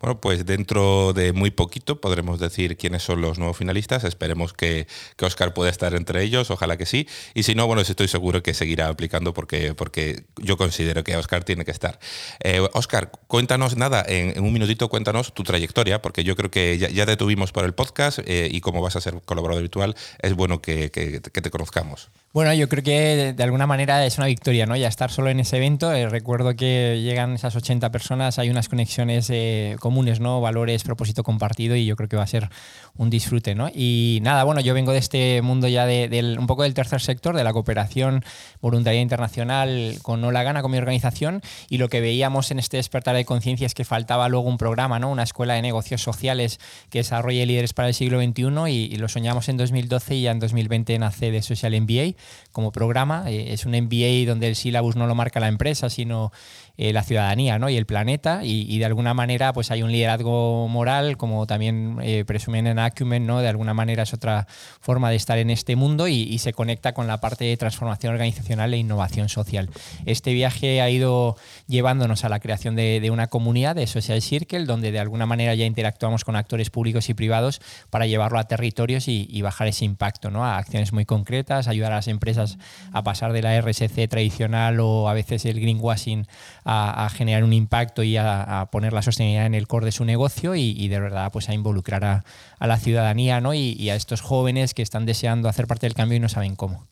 Bueno, 0.00 0.20
pues 0.20 0.46
dentro 0.46 1.12
de 1.12 1.32
muy 1.32 1.50
poquito 1.50 2.00
podremos 2.00 2.38
decir 2.38 2.76
quiénes 2.76 3.02
son 3.02 3.20
los 3.20 3.38
nuevos 3.38 3.56
finalistas. 3.56 4.04
Esperemos 4.04 4.52
que, 4.52 4.86
que, 5.16 5.24
Oscar 5.24 5.54
pueda 5.54 5.70
estar 5.70 5.94
entre 5.94 6.22
ellos, 6.22 6.50
ojalá 6.50 6.76
que 6.76 6.86
sí. 6.86 7.08
Y 7.34 7.42
si 7.42 7.54
no, 7.54 7.66
bueno, 7.66 7.82
estoy 7.82 8.08
seguro 8.08 8.42
que 8.42 8.54
seguirá 8.54 8.88
aplicando 8.88 9.34
porque, 9.34 9.74
porque 9.74 10.24
yo 10.36 10.56
considero 10.56 11.04
que 11.04 11.16
Oscar 11.16 11.44
tiene 11.44 11.64
que 11.64 11.70
estar. 11.70 11.98
Eh, 12.40 12.66
Oscar, 12.72 13.10
cuéntanos 13.26 13.76
nada, 13.76 14.04
en, 14.06 14.42
un 14.42 14.52
minutito 14.52 14.88
cuéntanos 14.88 15.34
tu 15.34 15.42
trayectoria, 15.42 16.00
porque 16.00 16.24
yo 16.24 16.36
creo 16.36 16.50
que 16.50 16.78
ya, 16.78 17.06
te 17.06 17.16
tuvimos 17.16 17.52
por 17.52 17.64
el 17.64 17.74
podcast 17.74 18.20
eh, 18.24 18.48
y 18.50 18.60
como 18.60 18.80
vas 18.80 18.96
a 18.96 19.00
ser 19.00 19.20
colaborador 19.24 19.62
virtual, 19.62 19.96
es 20.20 20.34
bueno 20.34 20.60
que, 20.60 20.90
que, 20.90 21.20
que 21.20 21.42
te 21.42 21.50
conozcamos. 21.50 22.10
Bueno, 22.32 22.54
yo 22.54 22.68
creo 22.68 22.84
que 22.84 23.32
de 23.32 23.42
alguna 23.42 23.66
manera 23.66 24.06
es 24.06 24.18
una 24.18 24.26
victoria, 24.26 24.66
¿no? 24.66 24.76
Ya 24.76 24.86
estar 24.86 25.10
solo 25.10 25.30
en 25.30 25.40
ese 25.40 25.56
evento. 25.56 25.92
Eh, 25.92 26.08
recuerdo 26.08 26.54
que 26.54 27.00
llegan 27.02 27.27
esas 27.34 27.54
80 27.56 27.90
personas, 27.90 28.38
hay 28.38 28.50
unas 28.50 28.68
conexiones 28.68 29.28
eh, 29.30 29.76
comunes, 29.80 30.20
¿no? 30.20 30.40
Valores, 30.40 30.82
propósito 30.82 31.22
compartido 31.22 31.76
y 31.76 31.86
yo 31.86 31.96
creo 31.96 32.08
que 32.08 32.16
va 32.16 32.22
a 32.22 32.26
ser 32.26 32.48
un 32.96 33.10
disfrute, 33.10 33.54
¿no? 33.54 33.68
Y 33.74 34.20
nada, 34.22 34.44
bueno, 34.44 34.60
yo 34.60 34.74
vengo 34.74 34.92
de 34.92 34.98
este 34.98 35.42
mundo 35.42 35.68
ya 35.68 35.86
de, 35.86 36.36
un 36.38 36.46
poco 36.46 36.62
del 36.62 36.74
tercer 36.74 37.00
sector, 37.00 37.36
de 37.36 37.44
la 37.44 37.52
cooperación 37.52 38.24
voluntaria 38.60 39.00
internacional 39.00 39.98
con 40.02 40.20
No 40.20 40.32
La 40.32 40.42
Gana, 40.42 40.62
con 40.62 40.70
mi 40.70 40.78
organización, 40.78 41.42
y 41.68 41.78
lo 41.78 41.88
que 41.88 42.00
veíamos 42.00 42.50
en 42.50 42.58
este 42.58 42.76
despertar 42.76 43.16
de 43.16 43.24
conciencia 43.24 43.66
es 43.66 43.74
que 43.74 43.84
faltaba 43.84 44.28
luego 44.28 44.48
un 44.48 44.58
programa, 44.58 44.98
¿no? 44.98 45.10
Una 45.10 45.22
escuela 45.22 45.54
de 45.54 45.62
negocios 45.62 46.02
sociales 46.02 46.58
que 46.90 46.98
desarrolle 46.98 47.46
líderes 47.46 47.72
para 47.72 47.88
el 47.88 47.94
siglo 47.94 48.20
XXI 48.20 48.70
y, 48.70 48.92
y 48.92 48.96
lo 48.96 49.08
soñamos 49.08 49.48
en 49.48 49.56
2012 49.56 50.14
y 50.14 50.22
ya 50.22 50.30
en 50.30 50.40
2020 50.40 50.98
nace 50.98 51.30
de 51.30 51.42
Social 51.42 51.78
MBA 51.80 52.14
como 52.52 52.72
programa. 52.72 53.24
Eh, 53.26 53.52
es 53.52 53.66
un 53.66 53.72
MBA 53.72 54.26
donde 54.26 54.48
el 54.48 54.56
sílabus 54.56 54.96
no 54.96 55.06
lo 55.06 55.14
marca 55.14 55.40
la 55.40 55.48
empresa, 55.48 55.90
sino 55.90 56.32
eh, 56.80 56.92
la 56.92 57.02
ciudadanía 57.02 57.58
¿no? 57.58 57.68
y 57.68 57.76
el 57.76 57.86
planeta 57.86 58.42
y, 58.44 58.78
de 58.78 58.84
alguna 58.84 59.12
manera 59.12 59.52
pues 59.52 59.72
hay 59.72 59.82
un 59.82 59.90
liderazgo 59.90 60.68
moral 60.68 61.16
como 61.16 61.44
también 61.44 61.98
eh, 62.00 62.24
presumen 62.24 62.68
en 62.68 62.78
Acumen, 62.78 63.26
¿no? 63.26 63.40
de 63.40 63.48
alguna 63.48 63.74
manera 63.74 64.04
es 64.04 64.14
otra 64.14 64.46
forma 64.80 65.10
de 65.10 65.16
estar 65.16 65.38
en 65.38 65.50
este 65.50 65.74
mundo 65.74 66.06
y, 66.06 66.38
se 66.38 66.52
conecta 66.52 66.94
con 66.94 67.08
la 67.08 67.18
parte 67.18 67.44
de 67.46 67.56
transformación 67.56 68.12
organizacional 68.12 68.72
e 68.72 68.76
innovación 68.76 69.28
social. 69.28 69.70
Este 70.06 70.32
viaje 70.32 70.80
ha 70.80 70.88
ido 70.88 71.36
llevándonos 71.66 72.24
a 72.24 72.28
la 72.28 72.38
creación 72.38 72.76
de, 72.76 73.10
una 73.10 73.26
comunidad 73.26 73.74
de 73.74 73.88
Social 73.88 74.22
Circle 74.22 74.64
donde 74.64 74.92
de 74.92 75.00
alguna 75.00 75.26
manera 75.26 75.56
ya 75.56 75.66
interactuamos 75.66 76.24
con 76.24 76.36
actores 76.36 76.70
públicos 76.70 77.08
y 77.08 77.14
privados 77.14 77.60
para 77.90 78.06
llevarlo 78.06 78.38
a 78.38 78.44
territorios 78.44 79.08
y, 79.08 79.42
bajar 79.42 79.66
ese 79.66 79.84
impacto 79.84 80.30
¿no? 80.30 80.44
a 80.44 80.58
acciones 80.58 80.92
muy 80.92 81.06
concretas, 81.06 81.66
ayudar 81.66 81.90
a 81.90 81.96
las 81.96 82.06
empresas 82.06 82.56
a 82.92 83.02
pasar 83.02 83.32
de 83.32 83.42
la 83.42 83.60
RSC 83.60 84.06
tradicional 84.08 84.78
o 84.78 85.08
a 85.08 85.14
veces 85.14 85.44
el 85.44 85.58
greenwashing 85.58 86.26
a, 86.70 87.08
generar 87.08 87.44
un 87.44 87.54
impacto 87.54 88.02
y 88.02 88.16
a, 88.18 88.68
poner 88.70 88.92
la 88.92 89.02
sostenibilidad 89.02 89.46
en 89.46 89.54
el 89.54 89.66
core 89.66 89.86
de 89.86 89.92
su 89.92 90.04
negocio 90.04 90.54
y, 90.54 90.88
de 90.88 91.00
verdad 91.00 91.32
pues 91.32 91.48
a 91.48 91.54
involucrar 91.54 92.04
a, 92.04 92.24
la 92.60 92.76
ciudadanía 92.76 93.40
¿no? 93.40 93.54
y 93.54 93.90
a 93.90 93.94
estos 93.94 94.20
jóvenes 94.20 94.74
que 94.74 94.82
están 94.82 95.06
deseando 95.06 95.48
hacer 95.48 95.66
parte 95.66 95.86
del 95.86 95.94
cambio 95.94 96.16
y 96.16 96.20
no 96.20 96.28
saben 96.28 96.56
cómo. 96.56 96.86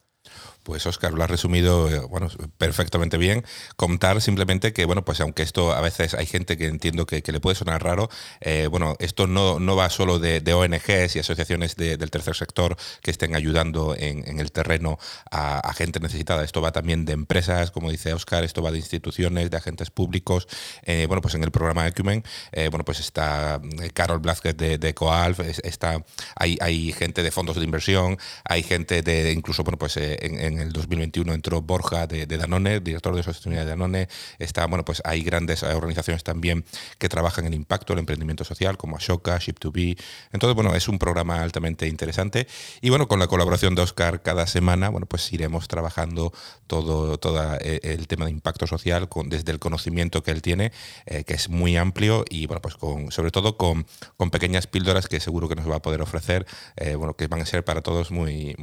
Pues 0.66 0.84
Oscar 0.84 1.12
lo 1.12 1.22
ha 1.22 1.28
resumido 1.28 1.88
eh, 1.88 2.00
bueno, 2.00 2.28
perfectamente 2.58 3.18
bien. 3.18 3.44
Contar 3.76 4.20
simplemente 4.20 4.72
que, 4.72 4.84
bueno, 4.84 5.04
pues 5.04 5.20
aunque 5.20 5.44
esto 5.44 5.72
a 5.72 5.80
veces 5.80 6.12
hay 6.14 6.26
gente 6.26 6.56
que 6.56 6.66
entiendo 6.66 7.06
que, 7.06 7.22
le 7.24 7.38
puede 7.38 7.54
sonar 7.54 7.84
raro, 7.84 8.10
eh, 8.40 8.66
bueno, 8.68 8.96
esto 8.98 9.28
no, 9.28 9.60
no 9.60 9.76
va 9.76 9.90
solo 9.90 10.18
de, 10.18 10.42
ONGs 10.52 11.14
y 11.14 11.20
asociaciones 11.20 11.76
del 11.76 12.10
tercer 12.10 12.34
sector 12.34 12.76
que 13.00 13.12
estén 13.12 13.36
ayudando 13.36 13.94
en, 13.96 14.40
el 14.40 14.50
terreno 14.50 14.98
a, 15.30 15.72
gente 15.72 16.00
necesitada. 16.00 16.42
Esto 16.42 16.60
va 16.60 16.72
también 16.72 17.04
de 17.04 17.12
empresas, 17.12 17.70
como 17.70 17.92
dice 17.92 18.12
Oscar, 18.12 18.42
esto 18.42 18.60
va 18.60 18.72
de 18.72 18.78
instituciones, 18.78 19.52
de 19.52 19.56
agentes 19.56 19.90
públicos. 19.90 20.48
Eh, 20.82 21.04
bueno, 21.06 21.20
pues 21.22 21.36
en 21.36 21.44
el 21.44 21.52
programa 21.52 21.84
de 21.84 21.90
Ecumen, 21.90 22.24
bueno, 22.70 22.84
pues 22.84 22.98
está 22.98 23.60
Carol 23.94 24.18
Blázquez 24.18 24.56
de, 24.56 24.78
de 24.78 24.94
Coalf, 24.94 25.38
está, 25.62 26.04
hay, 26.34 26.58
hay 26.60 26.92
gente 26.92 27.22
de 27.22 27.30
fondos 27.30 27.54
de 27.54 27.64
inversión, 27.64 28.18
hay 28.44 28.64
gente 28.64 29.02
de, 29.02 29.30
incluso, 29.30 29.62
bueno, 29.62 29.78
pues 29.78 29.96
en 29.96 30.55
en 30.55 30.55
el 30.60 30.72
2021 30.72 31.32
entró 31.32 31.62
Borja 31.62 32.06
de, 32.06 32.26
Danone, 32.26 32.80
director 32.80 33.14
de 33.14 33.22
sostenibilidad 33.22 33.64
de 33.64 33.70
Danone. 33.70 34.08
Está, 34.38 34.66
bueno, 34.66 34.84
pues 34.84 35.02
hay 35.04 35.22
grandes 35.22 35.62
organizaciones 35.62 36.24
también 36.24 36.64
que 36.98 37.08
trabajan 37.08 37.46
en 37.46 37.54
impacto, 37.54 37.92
el 37.92 38.00
emprendimiento 38.00 38.44
social, 38.44 38.76
como 38.76 38.96
Ashoka, 38.96 39.38
Ship2B. 39.38 39.98
Entonces, 40.32 40.54
bueno, 40.54 40.74
es 40.74 40.88
un 40.88 40.98
programa 40.98 41.42
altamente 41.42 41.86
interesante. 41.86 42.46
Y 42.80 42.90
bueno, 42.90 43.08
con 43.08 43.18
la 43.18 43.26
colaboración 43.26 43.74
de 43.74 43.82
Oscar 43.82 44.22
cada 44.22 44.46
semana, 44.46 44.88
bueno, 44.88 45.06
pues 45.06 45.32
iremos 45.32 45.68
trabajando 45.68 46.32
todo, 46.66 47.18
todo 47.18 47.56
eh, 47.60 47.80
el 47.82 48.06
tema 48.08 48.24
de 48.24 48.30
impacto 48.30 48.66
social 48.66 49.08
desde 49.26 49.52
el 49.52 49.58
conocimiento 49.58 50.22
que 50.22 50.30
él 50.30 50.42
tiene, 50.42 50.72
eh, 51.06 51.24
que 51.24 51.34
es 51.34 51.48
muy 51.48 51.76
amplio 51.76 52.24
y 52.28 52.46
bueno, 52.46 52.60
pues 52.60 52.76
con, 52.76 53.10
sobre 53.10 53.30
todo 53.30 53.56
con, 53.56 53.86
con 54.16 54.30
pequeñas 54.30 54.66
píldoras 54.66 55.08
que 55.08 55.20
seguro 55.20 55.48
que 55.48 55.56
nos 55.56 55.70
va 55.70 55.76
a 55.76 55.82
poder 55.82 56.02
ofrecer, 56.02 56.46
eh, 56.76 56.94
bueno, 56.94 57.14
que 57.14 57.26
van 57.26 57.40
a 57.40 57.46
ser 57.46 57.64
para 57.64 57.82
todos 57.82 58.10
muy, 58.10 58.54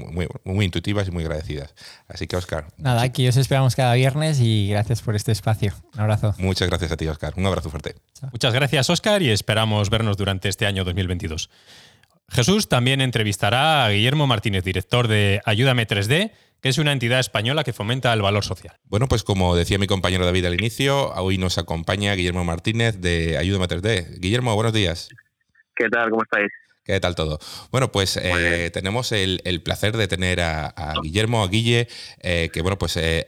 muy 0.43 0.65
intuitivas 0.65 1.07
y 1.07 1.11
muy 1.11 1.23
agradecidas. 1.23 1.73
Así 2.07 2.27
que, 2.27 2.35
Oscar. 2.35 2.67
Nada, 2.77 3.01
aquí 3.01 3.27
os 3.27 3.37
esperamos 3.37 3.75
cada 3.75 3.93
viernes 3.93 4.39
y 4.39 4.69
gracias 4.69 5.01
por 5.01 5.15
este 5.15 5.31
espacio. 5.31 5.73
Un 5.93 6.01
abrazo. 6.01 6.35
Muchas 6.37 6.67
gracias 6.67 6.91
a 6.91 6.97
ti, 6.97 7.07
Oscar. 7.07 7.33
Un 7.37 7.45
abrazo 7.45 7.69
fuerte. 7.69 7.95
Muchas 8.31 8.53
gracias, 8.53 8.89
Oscar, 8.89 9.21
y 9.21 9.29
esperamos 9.29 9.89
vernos 9.89 10.17
durante 10.17 10.49
este 10.49 10.65
año 10.65 10.83
2022. 10.83 11.49
Jesús 12.29 12.67
también 12.67 13.01
entrevistará 13.01 13.85
a 13.85 13.89
Guillermo 13.89 14.27
Martínez, 14.27 14.63
director 14.63 15.07
de 15.07 15.41
Ayúdame 15.45 15.87
3D, 15.87 16.31
que 16.61 16.69
es 16.69 16.77
una 16.77 16.93
entidad 16.93 17.19
española 17.19 17.63
que 17.63 17.73
fomenta 17.73 18.13
el 18.13 18.21
valor 18.21 18.43
social. 18.43 18.75
Bueno, 18.85 19.07
pues 19.07 19.23
como 19.23 19.55
decía 19.55 19.77
mi 19.77 19.87
compañero 19.87 20.25
David 20.25 20.45
al 20.45 20.53
inicio, 20.53 21.11
hoy 21.13 21.37
nos 21.37 21.57
acompaña 21.57 22.13
Guillermo 22.13 22.45
Martínez 22.45 22.99
de 23.01 23.37
Ayúdame 23.37 23.67
3D. 23.67 24.19
Guillermo, 24.19 24.55
buenos 24.55 24.73
días. 24.73 25.09
¿Qué 25.75 25.89
tal? 25.89 26.09
¿Cómo 26.09 26.23
estáis? 26.23 26.51
¿Qué 26.85 26.99
tal 26.99 27.15
todo? 27.15 27.39
Bueno, 27.71 27.93
pues 27.93 28.19
eh, 28.21 28.69
tenemos 28.73 29.13
el, 29.13 29.61
placer 29.63 29.95
de 29.95 30.09
tener 30.09 30.41
a, 30.41 30.93
Guillermo, 31.01 31.41
a 31.41 31.47
Guille, 31.47 31.87
eh, 32.19 32.49
que 32.51 32.61
bueno, 32.61 32.77
pues 32.77 32.97
eh, 32.97 33.25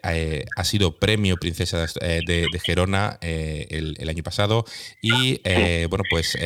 ha 0.57 0.63
sido 0.65 1.00
premio 1.00 1.38
Princesa 1.38 1.85
de, 1.85 2.47
Gerona 2.62 3.17
el, 3.21 4.09
año 4.09 4.24
pasado 4.24 4.65
y 5.01 5.41
bueno, 5.88 6.03
pues 6.09 6.38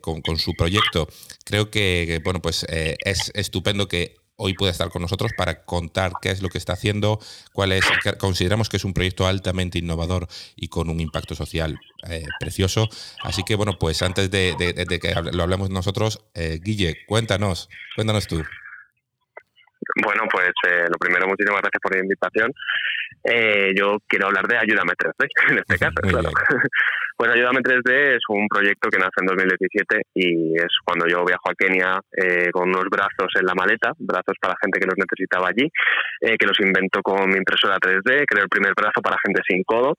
con, 0.00 0.22
con, 0.22 0.38
su 0.38 0.54
proyecto. 0.54 1.06
Creo 1.44 1.70
que 1.70 2.22
bueno, 2.24 2.40
pues 2.40 2.64
es 2.68 3.30
estupendo 3.34 3.86
que 3.86 4.23
hoy 4.36 4.54
puede 4.54 4.72
estar 4.72 4.90
con 4.90 5.02
nosotros 5.02 5.32
para 5.36 5.64
contar 5.64 6.12
qué 6.20 6.30
es 6.30 6.42
lo 6.42 6.48
que 6.48 6.58
está 6.58 6.72
haciendo, 6.72 7.20
cuál 7.52 7.72
es, 7.72 7.84
consideramos 8.18 8.68
que 8.68 8.76
es 8.76 8.84
un 8.84 8.94
proyecto 8.94 9.26
altamente 9.26 9.78
innovador 9.78 10.28
y 10.56 10.68
con 10.68 10.90
un 10.90 11.00
impacto 11.00 11.34
social 11.34 11.78
eh, 12.08 12.24
precioso. 12.40 12.88
Así 13.22 13.42
que 13.44 13.54
bueno, 13.54 13.78
pues 13.78 14.02
antes 14.02 14.30
de, 14.30 14.54
que 15.00 15.14
lo 15.32 15.42
hablemos 15.42 15.70
nosotros, 15.70 16.20
eh, 16.34 16.60
Guille, 16.62 17.04
cuéntanos, 17.06 17.68
cuéntanos 17.94 18.26
tú. 18.26 18.42
Bueno, 20.02 20.22
pues 20.30 20.52
eh, 20.68 20.86
lo 20.90 20.98
primero, 20.98 21.26
muchísimas 21.26 21.60
gracias 21.60 21.80
por 21.82 21.94
la 21.94 22.02
invitación. 22.02 22.52
yo 23.74 23.98
quiero 24.06 24.26
hablar 24.26 24.46
de 24.46 24.58
Ayúdame 24.58 24.92
3D, 24.92 25.28
en 25.50 25.58
este 25.58 25.78
caso, 25.78 26.00
claro. 26.02 26.30
Pues 27.16 27.30
Ayúdame 27.34 27.60
3D 27.60 28.16
es 28.16 28.22
un 28.28 28.46
proyecto 28.48 28.88
que 28.90 28.98
nace 28.98 29.20
en 29.20 29.26
2017 29.26 30.02
y 30.14 30.56
es 30.56 30.72
cuando 30.84 31.06
yo 31.06 31.24
viajo 31.24 31.50
a 31.50 31.54
Kenia 31.54 32.00
eh, 32.16 32.50
con 32.52 32.68
unos 32.68 32.84
brazos 32.90 33.30
en 33.38 33.46
la 33.46 33.54
maleta, 33.54 33.92
brazos 33.98 34.36
para 34.40 34.54
gente 34.60 34.80
que 34.80 34.86
los 34.86 34.98
necesitaba 34.98 35.48
allí, 35.48 35.70
eh, 36.20 36.36
que 36.38 36.46
los 36.46 36.58
invento 36.60 37.02
con 37.02 37.28
mi 37.30 37.36
impresora 37.36 37.78
3D, 37.78 38.24
creo 38.26 38.44
el 38.44 38.48
primer 38.48 38.74
brazo 38.74 39.00
para 39.02 39.16
gente 39.24 39.42
sin 39.48 39.62
codo, 39.64 39.96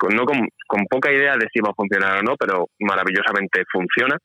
con, 0.00 0.16
no 0.16 0.24
con, 0.24 0.48
con, 0.66 0.80
poca 0.88 1.12
idea 1.12 1.36
de 1.36 1.46
si 1.52 1.60
va 1.60 1.68
a 1.68 1.76
funcionar 1.76 2.18
o 2.18 2.22
no, 2.22 2.34
pero 2.40 2.72
maravillosamente 2.80 3.68
funciona. 3.70 4.16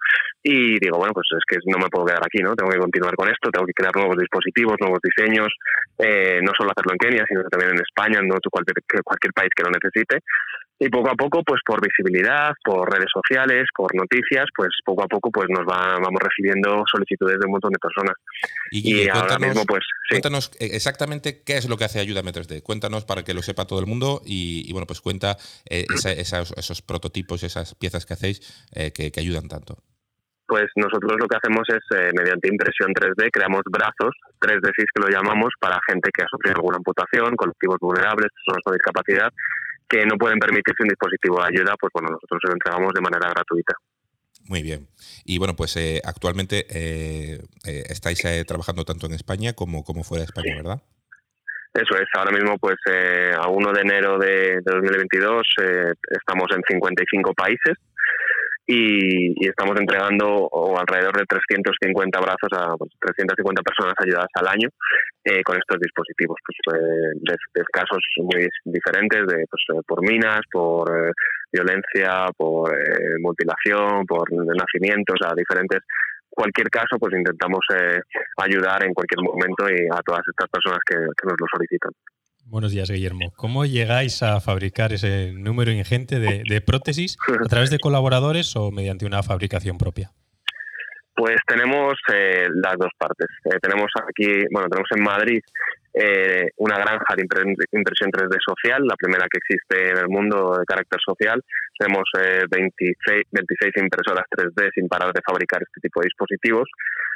Y 0.41 0.79
digo, 0.79 0.97
bueno, 0.97 1.11
pues 1.11 1.27
es 1.35 1.43
que 1.43 1.59
no 1.67 1.77
me 1.77 1.91
puedo 1.91 2.05
quedar 2.05 2.23
aquí, 2.23 2.39
¿no? 2.39 2.55
Tengo 2.55 2.71
que 2.71 2.79
continuar 2.79 3.15
con 3.15 3.27
esto, 3.27 3.51
tengo 3.51 3.67
que 3.67 3.75
crear 3.75 3.91
nuevos 3.93 4.15
dispositivos, 4.15 4.79
nuevos 4.79 5.03
diseños, 5.03 5.51
eh, 5.99 6.39
no 6.39 6.55
solo 6.55 6.71
hacerlo 6.71 6.95
en 6.95 7.03
Kenia, 7.03 7.25
sino 7.27 7.43
también 7.51 7.75
en 7.75 7.83
España, 7.83 8.23
en 8.23 8.31
cualquier, 8.31 9.03
cualquier 9.03 9.33
país 9.33 9.51
que 9.51 9.63
lo 9.67 9.71
necesite. 9.75 10.23
Y 10.77 10.89
poco 10.89 11.09
a 11.09 11.15
poco, 11.15 11.41
pues 11.43 11.61
por 11.65 11.79
visibilidad, 11.81 12.51
por 12.63 12.91
redes 12.91 13.07
sociales, 13.11 13.63
por 13.73 13.95
noticias, 13.95 14.45
pues 14.53 14.69
poco 14.83 15.03
a 15.03 15.07
poco 15.07 15.31
pues 15.31 15.47
nos 15.49 15.65
va, 15.65 15.97
vamos 15.99 16.19
recibiendo 16.21 16.83
solicitudes 16.91 17.39
de 17.39 17.45
un 17.45 17.51
montón 17.53 17.71
de 17.71 17.79
personas. 17.79 18.15
Y, 18.71 19.07
ahora 19.07 19.39
mismo, 19.39 19.63
pues. 19.65 19.85
Cuéntanos 20.09 20.51
eh, 20.59 20.71
exactamente 20.73 21.43
qué 21.45 21.55
es 21.55 21.69
lo 21.69 21.77
que 21.77 21.85
hace 21.85 21.99
Ayúdame 22.01 22.33
3D. 22.33 22.61
Cuéntanos 22.61 23.05
para 23.05 23.23
que 23.23 23.33
lo 23.33 23.41
sepa 23.41 23.65
todo 23.65 23.79
el 23.79 23.85
mundo 23.85 24.21
y, 24.25 24.69
bueno, 24.73 24.85
pues 24.85 24.99
cuenta 24.99 25.37
eh, 25.69 25.85
esos, 25.89 26.81
prototipos, 26.81 27.43
esas 27.43 27.73
piezas 27.75 28.05
que 28.05 28.13
hacéis 28.13 28.67
eh, 28.75 28.91
que, 28.91 29.11
ayudan 29.17 29.47
tanto. 29.47 29.77
Pues 30.45 30.65
nosotros 30.75 31.13
lo 31.17 31.27
que 31.27 31.37
hacemos 31.37 31.63
es, 31.69 32.13
mediante 32.13 32.49
impresión 32.49 32.93
3D, 32.93 33.29
creamos 33.31 33.61
brazos 33.71 34.13
3D 34.41 34.71
que 34.75 35.01
lo 35.01 35.07
llamamos 35.07 35.53
para 35.59 35.79
gente 35.87 36.11
que 36.13 36.21
ha 36.23 36.27
sufrido 36.27 36.57
alguna 36.57 36.77
amputación, 36.77 37.35
colectivos 37.35 37.77
vulnerables, 37.79 38.27
personas 38.45 38.61
con 38.63 38.73
discapacidad, 38.73 39.31
que 39.87 40.05
no 40.05 40.17
pueden 40.17 40.39
permitirse 40.39 40.83
un 40.83 40.89
dispositivo 40.89 41.39
de 41.41 41.47
ayuda, 41.47 41.75
pues 41.79 41.91
bueno, 41.93 42.09
nosotros 42.09 42.39
lo 42.43 42.53
entregamos 42.53 42.93
de 42.93 43.01
manera 43.01 43.29
gratuita. 43.29 43.73
Muy 44.47 44.61
bien. 44.61 44.87
Y 45.25 45.39
bueno, 45.39 45.55
pues 45.55 45.75
eh, 45.77 46.01
actualmente 46.03 46.65
eh, 46.69 47.39
eh, 47.65 47.83
estáis 47.89 48.21
trabajando 48.45 48.85
tanto 48.85 49.07
en 49.07 49.13
España 49.13 49.53
como, 49.53 49.83
como 49.83 50.03
fuera 50.03 50.21
de 50.21 50.25
España, 50.25 50.55
¿verdad? 50.55 50.81
Eso 51.73 51.95
es, 51.97 52.07
ahora 52.13 52.31
mismo 52.31 52.57
pues 52.57 52.77
a 53.37 53.49
1 53.49 53.73
de 53.73 53.81
enero 53.81 54.17
de, 54.17 54.61
2022 54.63 55.45
estamos 56.09 56.47
en 56.51 56.61
55 56.69 57.33
países 57.33 57.77
y, 58.67 59.47
estamos 59.47 59.75
entregando 59.79 60.49
alrededor 60.77 61.17
de 61.17 61.25
350 61.25 62.19
brazos 62.19 62.49
a 62.53 62.73
350 62.99 63.61
pues, 63.61 63.63
personas 63.63 63.95
ayudadas 63.99 64.29
al 64.35 64.47
año 64.47 64.69
eh, 65.23 65.43
con 65.43 65.57
estos 65.57 65.79
dispositivos, 65.79 66.37
pues, 66.45 66.79
eh, 66.79 67.35
de, 67.53 67.63
casos 67.71 68.03
muy 68.17 68.47
diferentes, 68.65 69.27
de, 69.27 69.45
pues, 69.49 69.63
eh, 69.73 69.81
por 69.87 70.01
minas, 70.01 70.41
por 70.51 70.89
violencia, 71.51 72.27
por 72.35 72.71
mutilación, 73.19 74.05
por 74.05 74.31
nacimientos, 74.31 75.17
a 75.25 75.33
diferentes 75.35 75.81
cualquier 76.29 76.69
caso, 76.69 76.97
pues 76.99 77.13
intentamos 77.13 77.65
ayudar 78.37 78.83
en 78.83 78.93
cualquier 78.93 79.23
momento 79.23 79.69
y 79.69 79.87
a 79.87 80.01
todas 80.01 80.21
estas 80.27 80.49
personas 80.49 80.79
que 80.85 80.97
nos 80.97 81.35
lo 81.39 81.47
solicitan. 81.49 81.91
Buenos 82.47 82.71
días, 82.71 82.91
Guillermo. 82.91 83.33
¿Cómo 83.35 83.65
llegáis 83.65 84.21
a 84.21 84.39
fabricar 84.39 84.93
ese 84.93 85.33
número 85.33 85.71
ingente 85.71 86.19
de, 86.19 86.61
prótesis? 86.61 87.17
¿A 87.43 87.49
través 87.49 87.71
de 87.71 87.79
colaboradores 87.79 88.55
o 88.55 88.69
mediante 88.71 89.05
una 89.07 89.23
fabricación 89.23 89.79
propia? 89.79 90.11
Pues 91.15 91.37
tenemos 91.47 91.93
eh, 92.13 92.45
las 92.53 92.77
dos 92.77 92.91
partes. 92.99 93.27
Eh, 93.45 93.57
tenemos 93.59 93.87
aquí, 93.97 94.45
bueno, 94.51 94.67
tenemos 94.69 94.89
en 94.95 95.03
Madrid 95.03 95.41
eh, 95.91 96.49
una 96.57 96.77
granja 96.77 97.15
de 97.15 97.23
impresión 97.23 98.11
3D 98.11 98.37
social, 98.45 98.85
la 98.85 98.95
primera 98.95 99.25
que 99.31 99.39
existe 99.39 99.89
en 99.89 99.97
el 99.97 100.09
mundo 100.09 100.57
de 100.59 100.65
carácter 100.65 100.99
social. 101.03 101.41
Tenemos 101.79 102.03
26, 102.13 103.23
26 103.31 103.73
impresoras 103.77 104.25
3D 104.29 104.69
sin 104.75 104.87
parar 104.87 105.11
de 105.13 105.21
fabricar 105.25 105.63
este 105.63 105.81
tipo 105.81 105.99
de 105.99 106.07
dispositivos 106.07 106.69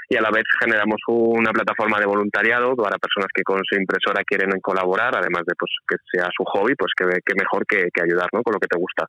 y 0.09 0.17
a 0.17 0.21
la 0.21 0.31
vez 0.31 0.43
generamos 0.59 0.97
una 1.07 1.53
plataforma 1.53 1.99
de 1.99 2.07
voluntariado 2.07 2.75
para 2.75 2.97
personas 2.97 3.29
que 3.29 3.43
con 3.43 3.61
su 3.61 3.77
impresora 3.77 4.25
quieren 4.25 4.49
colaborar, 4.59 5.13
además 5.13 5.45
de 5.45 5.53
pues 5.53 5.69
que 5.87 5.97
sea 6.09 6.27
su 6.35 6.43
hobby, 6.49 6.73
pues 6.73 6.89
que, 6.97 7.05
mejor 7.37 7.61
que, 7.69 7.85
ayudar 8.01 8.27
¿no? 8.33 8.41
con 8.41 8.53
lo 8.53 8.59
que 8.59 8.67
te 8.67 8.79
gusta. 8.79 9.05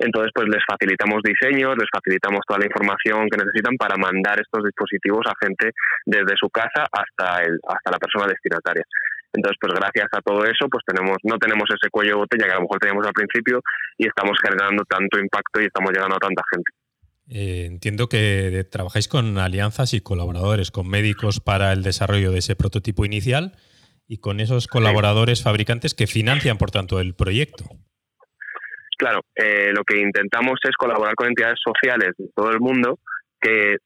Entonces, 0.00 0.32
pues 0.34 0.48
les 0.50 0.62
facilitamos 0.66 1.22
diseños, 1.22 1.78
les 1.78 1.86
facilitamos 1.86 2.42
toda 2.42 2.58
la 2.58 2.66
información 2.66 3.30
que 3.30 3.38
necesitan 3.38 3.78
para 3.78 3.94
mandar 3.94 4.42
estos 4.42 4.64
dispositivos 4.66 5.22
a 5.30 5.38
gente 5.38 5.70
desde 6.06 6.34
su 6.34 6.50
casa 6.50 6.90
hasta, 6.90 7.46
el, 7.46 7.62
hasta 7.62 7.94
la 7.94 8.02
persona 8.02 8.26
destinataria. 8.26 8.82
Entonces, 9.32 9.56
pues 9.62 9.72
gracias 9.78 10.10
a 10.10 10.20
todo 10.26 10.44
eso, 10.44 10.66
pues 10.66 10.82
tenemos, 10.84 11.22
no 11.22 11.38
tenemos 11.38 11.70
ese 11.70 11.88
cuello 11.88 12.18
de 12.18 12.26
botella 12.26 12.46
que 12.46 12.52
a 12.52 12.58
lo 12.58 12.66
mejor 12.66 12.82
teníamos 12.82 13.06
al 13.06 13.14
principio 13.14 13.62
y 13.96 14.10
estamos 14.10 14.36
generando 14.42 14.82
tanto 14.90 15.22
impacto 15.22 15.62
y 15.62 15.70
estamos 15.70 15.94
llegando 15.94 16.16
a 16.16 16.26
tanta 16.26 16.42
gente. 16.50 16.81
Eh, 17.28 17.66
entiendo 17.66 18.08
que 18.08 18.66
trabajáis 18.70 19.08
con 19.08 19.38
alianzas 19.38 19.94
y 19.94 20.00
colaboradores, 20.00 20.70
con 20.70 20.88
médicos 20.88 21.40
para 21.40 21.72
el 21.72 21.82
desarrollo 21.82 22.32
de 22.32 22.38
ese 22.38 22.56
prototipo 22.56 23.04
inicial 23.04 23.52
y 24.06 24.18
con 24.18 24.40
esos 24.40 24.66
colaboradores 24.66 25.42
fabricantes 25.42 25.94
que 25.94 26.06
financian, 26.06 26.58
por 26.58 26.70
tanto, 26.70 27.00
el 27.00 27.14
proyecto. 27.14 27.64
Claro, 28.98 29.20
eh, 29.34 29.72
lo 29.74 29.84
que 29.84 29.98
intentamos 29.98 30.60
es 30.64 30.76
colaborar 30.76 31.14
con 31.14 31.28
entidades 31.28 31.58
sociales 31.64 32.10
de 32.18 32.28
todo 32.34 32.50
el 32.50 32.60
mundo 32.60 32.98
que 33.40 33.76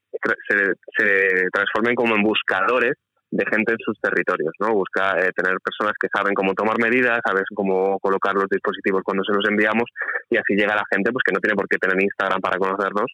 se 0.49 1.49
transformen 1.52 1.95
como 1.95 2.14
en 2.16 2.23
buscadores 2.23 2.95
de 3.37 3.45
gente 3.47 3.73
en 3.73 3.78
sus 3.85 3.99
territorios, 4.00 4.52
¿no? 4.59 4.73
Busca 4.73 5.19
eh, 5.21 5.31
tener 5.37 5.57
personas 5.61 5.95
que 6.00 6.09
saben 6.09 6.35
cómo 6.35 6.55
tomar 6.55 6.78
medidas, 6.81 7.21
saben 7.25 7.45
cómo 7.55 7.99
colocar 8.00 8.35
los 8.35 8.49
dispositivos 8.50 9.02
cuando 9.05 9.23
se 9.25 9.33
los 9.33 9.45
enviamos 9.49 9.85
y 10.31 10.37
así 10.37 10.55
llega 10.57 10.75
la 10.75 10.88
gente 10.90 11.12
pues 11.12 11.23
que 11.25 11.33
no 11.33 11.40
tiene 11.40 11.55
por 11.55 11.69
qué 11.69 11.78
tener 11.78 12.00
Instagram 12.00 12.40
para 12.40 12.59
conocernos, 12.59 13.07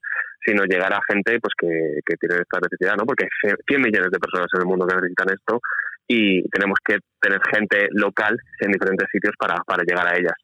sino 0.44 0.64
llegar 0.64 0.92
a 0.94 1.00
gente 1.10 1.38
pues 1.40 1.54
que, 1.58 2.00
que 2.06 2.16
tiene 2.16 2.42
esta 2.42 2.58
necesidad, 2.62 2.94
¿no? 2.96 3.04
Porque 3.04 3.26
hay 3.26 3.54
100 3.66 3.82
millones 3.82 4.10
de 4.10 4.18
personas 4.18 4.48
en 4.54 4.60
el 4.62 4.66
mundo 4.66 4.86
que 4.86 4.96
necesitan 4.96 5.34
esto 5.34 5.60
y 6.06 6.42
tenemos 6.50 6.78
que 6.84 6.98
tener 7.20 7.40
gente 7.50 7.88
local 7.92 8.36
en 8.60 8.72
diferentes 8.72 9.08
sitios 9.10 9.34
para, 9.38 9.56
para 9.66 9.82
llegar 9.82 10.06
a 10.06 10.16
ellas. 10.16 10.36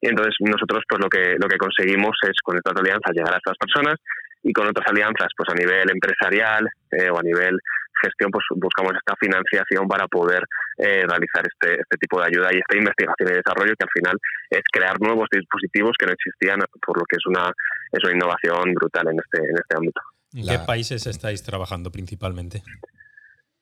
Y 0.00 0.08
entonces 0.08 0.34
nosotros 0.40 0.82
pues 0.88 1.00
lo 1.02 1.08
que 1.08 1.36
lo 1.38 1.46
que 1.46 1.58
conseguimos 1.58 2.16
es 2.24 2.36
con 2.42 2.56
estas 2.56 2.74
alianzas 2.76 3.12
llegar 3.12 3.34
a 3.34 3.38
estas 3.38 3.58
personas 3.60 3.96
y 4.42 4.52
con 4.52 4.66
otras 4.66 4.88
alianzas 4.88 5.28
pues 5.36 5.48
a 5.50 5.54
nivel 5.54 5.90
empresarial 5.90 6.66
eh, 6.92 7.10
o 7.10 7.18
a 7.18 7.22
nivel 7.22 7.58
gestión, 8.00 8.30
pues 8.30 8.44
buscamos 8.56 8.92
esta 8.96 9.14
financiación 9.16 9.86
para 9.88 10.06
poder 10.08 10.42
eh, 10.78 11.04
realizar 11.06 11.44
este, 11.46 11.80
este 11.80 11.96
tipo 12.00 12.20
de 12.20 12.26
ayuda 12.26 12.48
y 12.52 12.58
esta 12.58 12.76
investigación 12.76 13.28
y 13.28 13.36
desarrollo 13.36 13.74
que 13.76 13.84
al 13.84 13.94
final 13.94 14.16
es 14.50 14.62
crear 14.72 15.00
nuevos 15.00 15.28
dispositivos 15.30 15.92
que 15.98 16.06
no 16.06 16.12
existían, 16.12 16.58
por 16.84 16.98
lo 16.98 17.04
que 17.04 17.16
es 17.16 17.26
una, 17.26 17.52
es 17.92 18.02
una 18.04 18.14
innovación 18.14 18.74
brutal 18.74 19.08
en 19.08 19.18
este, 19.18 19.38
en 19.38 19.56
este 19.56 19.76
ámbito. 19.76 20.00
¿En 20.32 20.46
qué 20.46 20.58
países 20.64 21.06
estáis 21.06 21.42
trabajando 21.42 21.90
principalmente? 21.90 22.62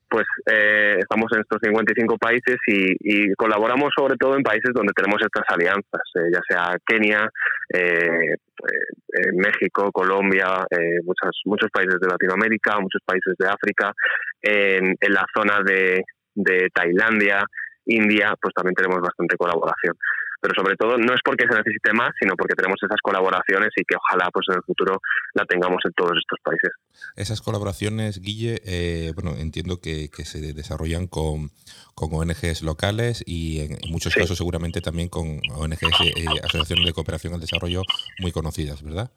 Pues 0.09 0.27
eh, 0.51 0.97
estamos 0.99 1.27
en 1.33 1.41
estos 1.41 1.59
55 1.63 2.17
países 2.19 2.57
y, 2.67 3.33
colaboramos 3.35 3.91
sobre 3.97 4.17
todo 4.17 4.37
en 4.37 4.43
países 4.43 4.73
donde 4.75 4.93
tenemos 4.95 5.21
estas 5.23 5.45
alianzas, 5.49 6.03
eh, 6.15 6.31
ya 6.33 6.41
sea 6.49 6.77
Kenia, 6.87 7.29
eh, 7.73 8.35
México, 9.35 9.91
Colombia, 9.93 10.47
muchos, 11.05 11.41
muchos 11.45 11.71
países 11.71 12.01
de 12.01 12.09
Latinoamérica, 12.09 12.81
muchos 12.81 13.01
países 13.05 13.35
de 13.39 13.47
África, 13.47 13.93
en, 14.43 14.97
en 15.01 15.13
la 15.13 15.25
zona 15.35 15.61
de, 15.65 16.03
de 16.35 16.69
Tailandia, 16.75 17.45
India, 17.87 18.35
pues 18.41 18.53
también 18.55 18.75
tenemos 18.75 19.01
bastante 19.01 19.37
colaboración 19.37 19.95
pero 20.41 20.55
sobre 20.55 20.77
todo 20.77 20.97
no 20.99 21.15
es 21.15 21.21
porque 21.25 21.47
se 21.49 21.57
necesite 21.57 21.93
más, 21.93 22.11
sino 22.21 22.35
porque 22.37 22.55
tenemos 22.55 22.79
esas 22.83 23.01
colaboraciones 23.03 23.71
y 23.77 23.85
que 23.85 23.97
ojalá 23.97 24.31
pues 24.33 24.47
en 24.49 24.57
el 24.57 24.63
futuro 24.63 25.01
la 25.35 25.45
tengamos 25.47 25.81
en 25.85 25.93
todos 25.93 26.13
estos 26.17 26.39
países. 26.43 26.71
Esas 27.17 27.43
colaboraciones, 27.43 28.21
Guille, 28.21 28.61
eh, 28.65 29.13
bueno, 29.15 29.33
entiendo 29.39 29.81
que, 29.81 30.09
se 30.25 30.53
desarrollan 30.53 31.07
con, 31.07 31.51
con, 31.95 32.13
ONGs 32.13 32.63
locales 32.63 33.23
y 33.27 33.61
en, 33.61 33.79
muchos 33.91 34.15
casos 34.15 34.37
seguramente 34.37 34.81
también 34.81 35.09
con 35.09 35.41
ONGs, 35.57 36.01
eh, 36.05 36.25
asociaciones 36.43 36.87
de 36.87 36.93
cooperación 36.93 37.35
al 37.35 37.41
desarrollo 37.41 37.83
muy 38.21 38.33
conocidas, 38.33 38.83
¿verdad? 38.83 39.11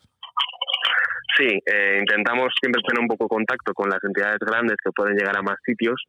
Sí, 1.37 1.47
eh, 1.65 1.97
intentamos 1.99 2.53
siempre 2.59 2.81
tener 2.85 3.01
un 3.01 3.07
poco 3.07 3.27
contacto 3.27 3.73
con 3.73 3.89
las 3.89 4.03
entidades 4.03 4.39
grandes 4.39 4.75
que 4.83 4.91
pueden 4.91 5.15
llegar 5.15 5.37
a 5.37 5.41
más 5.41 5.57
sitios. 5.65 6.03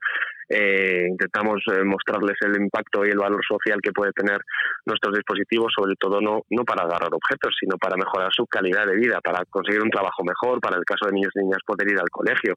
Eh, 0.53 1.07
intentamos 1.09 1.63
eh, 1.73 1.83
mostrarles 1.83 2.37
el 2.45 2.61
impacto 2.61 3.07
y 3.07 3.09
el 3.11 3.17
valor 3.17 3.41
social 3.49 3.81
que 3.83 3.93
puede 3.93 4.13
tener 4.13 4.39
nuestros 4.85 5.15
dispositivos, 5.15 5.73
sobre 5.75 5.95
todo 5.97 6.21
no, 6.21 6.43
no 6.51 6.65
para 6.65 6.85
agarrar 6.85 7.09
objetos, 7.11 7.57
sino 7.59 7.79
para 7.79 7.97
mejorar 7.97 8.29
su 8.37 8.47
calidad 8.47 8.87
de 8.87 8.97
vida, 8.97 9.19
para 9.23 9.47
conseguir 9.49 9.83
un 9.83 9.89
trabajo 9.89 10.23
mejor, 10.25 10.61
para 10.61 10.77
el 10.77 10.85
caso 10.85 11.07
de 11.07 11.13
niños 11.13 11.33
y 11.37 11.41
niñas 11.41 11.65
poder 11.65 11.91
ir 11.91 11.99
al 11.99 12.11
colegio. 12.11 12.55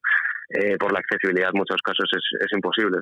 por 0.77 0.91
la 0.91 0.99
accesibilidad 0.99 1.49
en 1.53 1.57
muchos 1.57 1.81
casos 1.81 2.05
es, 2.11 2.25
es 2.39 2.51
imposible. 2.53 2.99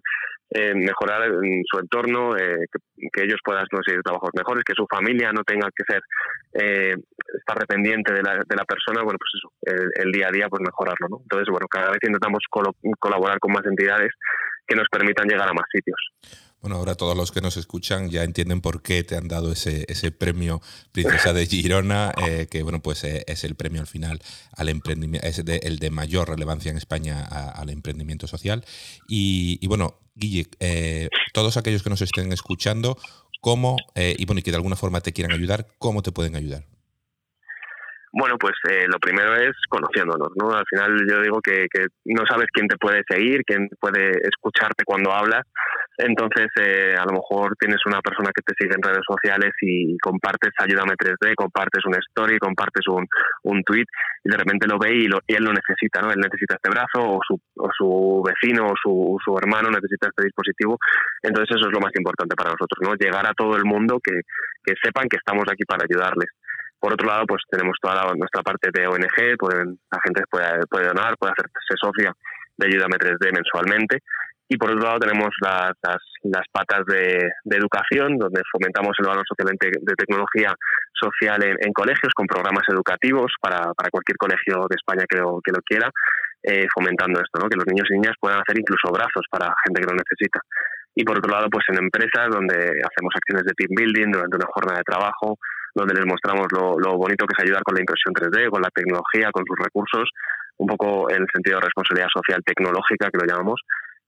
mejorar 0.75 1.23
en 1.43 1.63
su 1.65 1.79
entorno, 1.79 2.35
que, 2.35 3.23
ellos 3.23 3.39
puedan 3.43 3.65
conseguir 3.67 4.01
trabajos 4.01 4.29
mejores, 4.33 4.63
que 4.63 4.75
su 4.75 4.85
familia 4.87 5.31
no 5.33 5.43
tenga 5.43 5.67
que 5.75 5.83
ser 5.89 6.01
estar 6.53 7.57
dependiente 7.59 8.13
de 8.13 8.21
la, 8.21 8.35
de 8.35 8.55
la 8.55 8.63
persona, 8.63 9.01
bueno, 9.03 9.17
pues 9.17 9.31
eso, 9.35 9.49
el, 10.03 10.11
día 10.11 10.27
a 10.29 10.31
día, 10.31 10.47
pues 10.47 10.61
mejorarlo, 10.61 11.07
¿no? 11.09 11.17
Entonces, 11.23 11.49
bueno, 11.49 11.67
cada 11.67 11.89
vez 11.89 11.99
intentamos 12.03 12.43
colaborar 12.99 13.39
con 13.39 13.51
más 13.51 13.65
entidades 13.65 14.13
que 14.73 14.79
nos 14.79 14.89
permitan 14.89 15.27
llegar 15.27 15.47
a 15.47 15.53
más 15.53 15.65
sitios. 15.71 15.97
Bueno, 16.61 16.77
ahora 16.77 16.95
todos 16.95 17.15
los 17.15 17.31
que 17.31 17.41
nos 17.41 17.57
escuchan 17.57 18.09
ya 18.09 18.23
entienden 18.23 18.61
por 18.61 18.81
qué 18.81 19.03
te 19.03 19.17
han 19.17 19.27
dado 19.27 19.51
ese, 19.51 19.85
ese 19.89 20.11
premio 20.11 20.61
Princesa 20.91 21.33
de 21.33 21.45
Girona, 21.45 22.13
eh, 22.25 22.47
que 22.49 22.63
bueno, 22.63 22.81
pues 22.81 23.03
eh, 23.03 23.23
es 23.27 23.43
el 23.43 23.55
premio 23.55 23.81
al 23.81 23.87
final 23.87 24.21
al 24.55 24.69
emprendimiento, 24.69 25.27
es 25.27 25.39
el 25.39 25.77
de 25.77 25.89
mayor 25.91 26.29
relevancia 26.29 26.71
en 26.71 26.77
España 26.77 27.23
al 27.23 27.69
emprendimiento 27.69 28.27
social. 28.27 28.63
Y, 29.07 29.65
bueno, 29.67 29.99
Guille, 30.15 30.47
eh, 30.59 31.09
todos 31.33 31.57
aquellos 31.57 31.83
que 31.83 31.89
nos 31.89 32.01
estén 32.01 32.31
escuchando, 32.31 32.97
¿cómo, 33.41 33.75
y 33.95 34.25
bueno, 34.25 34.39
y 34.39 34.43
que 34.43 34.51
de 34.51 34.57
alguna 34.57 34.77
forma 34.77 35.01
te 35.01 35.11
quieran 35.11 35.33
ayudar, 35.33 35.67
cómo 35.79 36.01
te 36.01 36.11
pueden 36.11 36.35
ayudar? 36.35 36.65
Bueno, 38.15 38.37
pues 38.37 38.53
eh, 38.69 38.85
lo 38.87 38.99
primero 38.99 39.33
es 39.33 39.57
conociéndonos, 39.67 40.29
¿no? 40.35 40.51
Al 40.51 40.65
final 40.69 41.03
yo 41.09 41.19
digo 41.21 41.41
que, 41.41 41.65
no 42.05 42.21
sabes 42.29 42.45
quién 42.53 42.67
te 42.67 42.77
puede 42.77 43.01
seguir, 43.09 43.41
quién 43.43 43.67
puede 43.79 44.11
escucharte 44.29 44.85
cuando 44.85 45.11
hablas, 45.11 45.41
entonces 45.97 46.45
eh, 46.61 46.93
a 46.95 47.05
lo 47.05 47.13
mejor 47.13 47.55
tienes 47.59 47.81
una 47.87 48.01
persona 48.01 48.29
que 48.29 48.43
te 48.45 48.53
sigue 48.53 48.75
en 48.75 48.83
redes 48.83 49.01
sociales 49.01 49.51
y 49.61 49.97
compartes 49.97 50.51
Ayúdame 50.59 50.93
3D, 50.93 51.33
compartes 51.33 51.83
una 51.87 51.97
story, 51.97 52.37
compartes 52.37 52.85
un, 52.87 53.07
un 53.49 53.63
tweet 53.63 53.85
y 54.23 54.29
de 54.29 54.37
repente 54.37 54.67
lo 54.67 54.77
ve 54.77 54.93
y, 54.93 55.07
lo, 55.07 55.17
y 55.25 55.33
él 55.33 55.43
lo 55.43 55.51
necesita, 55.51 56.01
¿no? 56.01 56.11
Él 56.11 56.21
necesita 56.21 56.53
este 56.53 56.69
brazo 56.69 57.17
o 57.17 57.19
su, 57.27 57.33
o 57.57 57.69
su 57.75 58.21
vecino 58.21 58.67
o 58.67 58.75
su, 58.77 59.17
su 59.25 59.35
hermano 59.39 59.71
necesita 59.71 60.09
este 60.09 60.25
dispositivo, 60.25 60.77
entonces 61.23 61.57
eso 61.57 61.67
es 61.67 61.73
lo 61.73 61.81
más 61.81 61.93
importante 61.97 62.35
para 62.35 62.51
nosotros, 62.51 62.77
¿no? 62.79 62.93
Llegar 62.93 63.25
a 63.25 63.33
todo 63.33 63.57
el 63.57 63.65
mundo 63.65 63.99
que, 64.03 64.21
que 64.63 64.75
sepan 64.83 65.09
que 65.09 65.17
estamos 65.17 65.45
aquí 65.49 65.65
para 65.65 65.85
ayudarles. 65.89 66.29
Por 66.83 66.91
otro 66.91 67.07
lado, 67.07 67.23
pues 67.25 67.41
tenemos 67.49 67.77
toda 67.81 68.11
nuestra 68.11 68.43
parte 68.43 68.67
de 68.73 68.85
ONG, 68.85 69.39
pueden, 69.39 69.79
la 69.89 69.99
gente 70.03 70.21
puede, 70.29 70.83
donar, 70.91 71.15
puede 71.15 71.31
hacerse 71.31 71.79
socia 71.79 72.11
de 72.57 72.67
Ayúdame 72.67 72.99
3D 72.99 73.31
mensualmente. 73.31 73.99
Y 74.49 74.57
por 74.57 74.69
otro 74.69 74.83
lado 74.83 74.99
tenemos 74.99 75.31
las, 75.39 76.45
patas 76.51 76.83
de, 76.91 77.23
educación, 77.55 78.19
donde 78.19 78.41
fomentamos 78.51 78.91
el 78.99 79.07
valor 79.07 79.23
social 79.23 79.55
de 79.55 79.95
tecnología 79.95 80.51
social 80.91 81.39
en, 81.41 81.71
colegios 81.71 82.11
con 82.13 82.27
programas 82.27 82.67
educativos 82.67 83.31
para, 83.39 83.71
para, 83.79 83.89
cualquier 83.89 84.17
colegio 84.17 84.67
de 84.67 84.75
España 84.75 85.05
que 85.07 85.23
lo, 85.23 85.39
que 85.39 85.55
lo 85.55 85.63
quiera, 85.63 85.87
eh, 86.43 86.67
fomentando 86.67 87.21
esto, 87.23 87.39
¿no? 87.39 87.47
que 87.47 87.55
los 87.55 87.65
niños 87.65 87.87
y 87.91 87.93
niñas 87.93 88.19
puedan 88.19 88.43
hacer 88.43 88.59
incluso 88.59 88.91
brazos 88.91 89.23
para 89.31 89.55
gente 89.63 89.79
que 89.79 89.87
lo 89.87 89.95
necesita. 89.95 90.41
Y 90.95 91.05
por 91.05 91.17
otro 91.17 91.31
lado, 91.31 91.47
pues 91.49 91.63
en 91.71 91.79
empresas 91.79 92.27
donde 92.27 92.59
hacemos 92.59 93.15
acciones 93.15 93.47
de 93.47 93.55
team 93.55 93.71
building 93.71 94.11
durante 94.11 94.35
una 94.35 94.51
jornada 94.51 94.83
de 94.83 94.91
trabajo, 94.91 95.39
donde 95.73 95.95
les 95.95 96.05
mostramos 96.05 96.47
lo, 96.51 96.97
bonito 96.97 97.25
que 97.25 97.33
es 97.37 97.43
ayudar 97.43 97.63
con 97.63 97.75
la 97.75 97.81
impresión 97.81 98.13
3D, 98.13 98.49
con 98.49 98.61
la 98.61 98.69
tecnología, 98.69 99.31
con 99.31 99.43
sus 99.45 99.57
recursos, 99.57 100.09
un 100.57 100.67
poco 100.67 101.09
en 101.09 101.21
el 101.23 101.27
sentido 101.33 101.57
de 101.59 101.65
responsabilidad 101.65 102.09
social 102.13 102.41
tecnológica 102.45 103.09
que 103.09 103.17
lo 103.17 103.25
llamamos, 103.25 103.61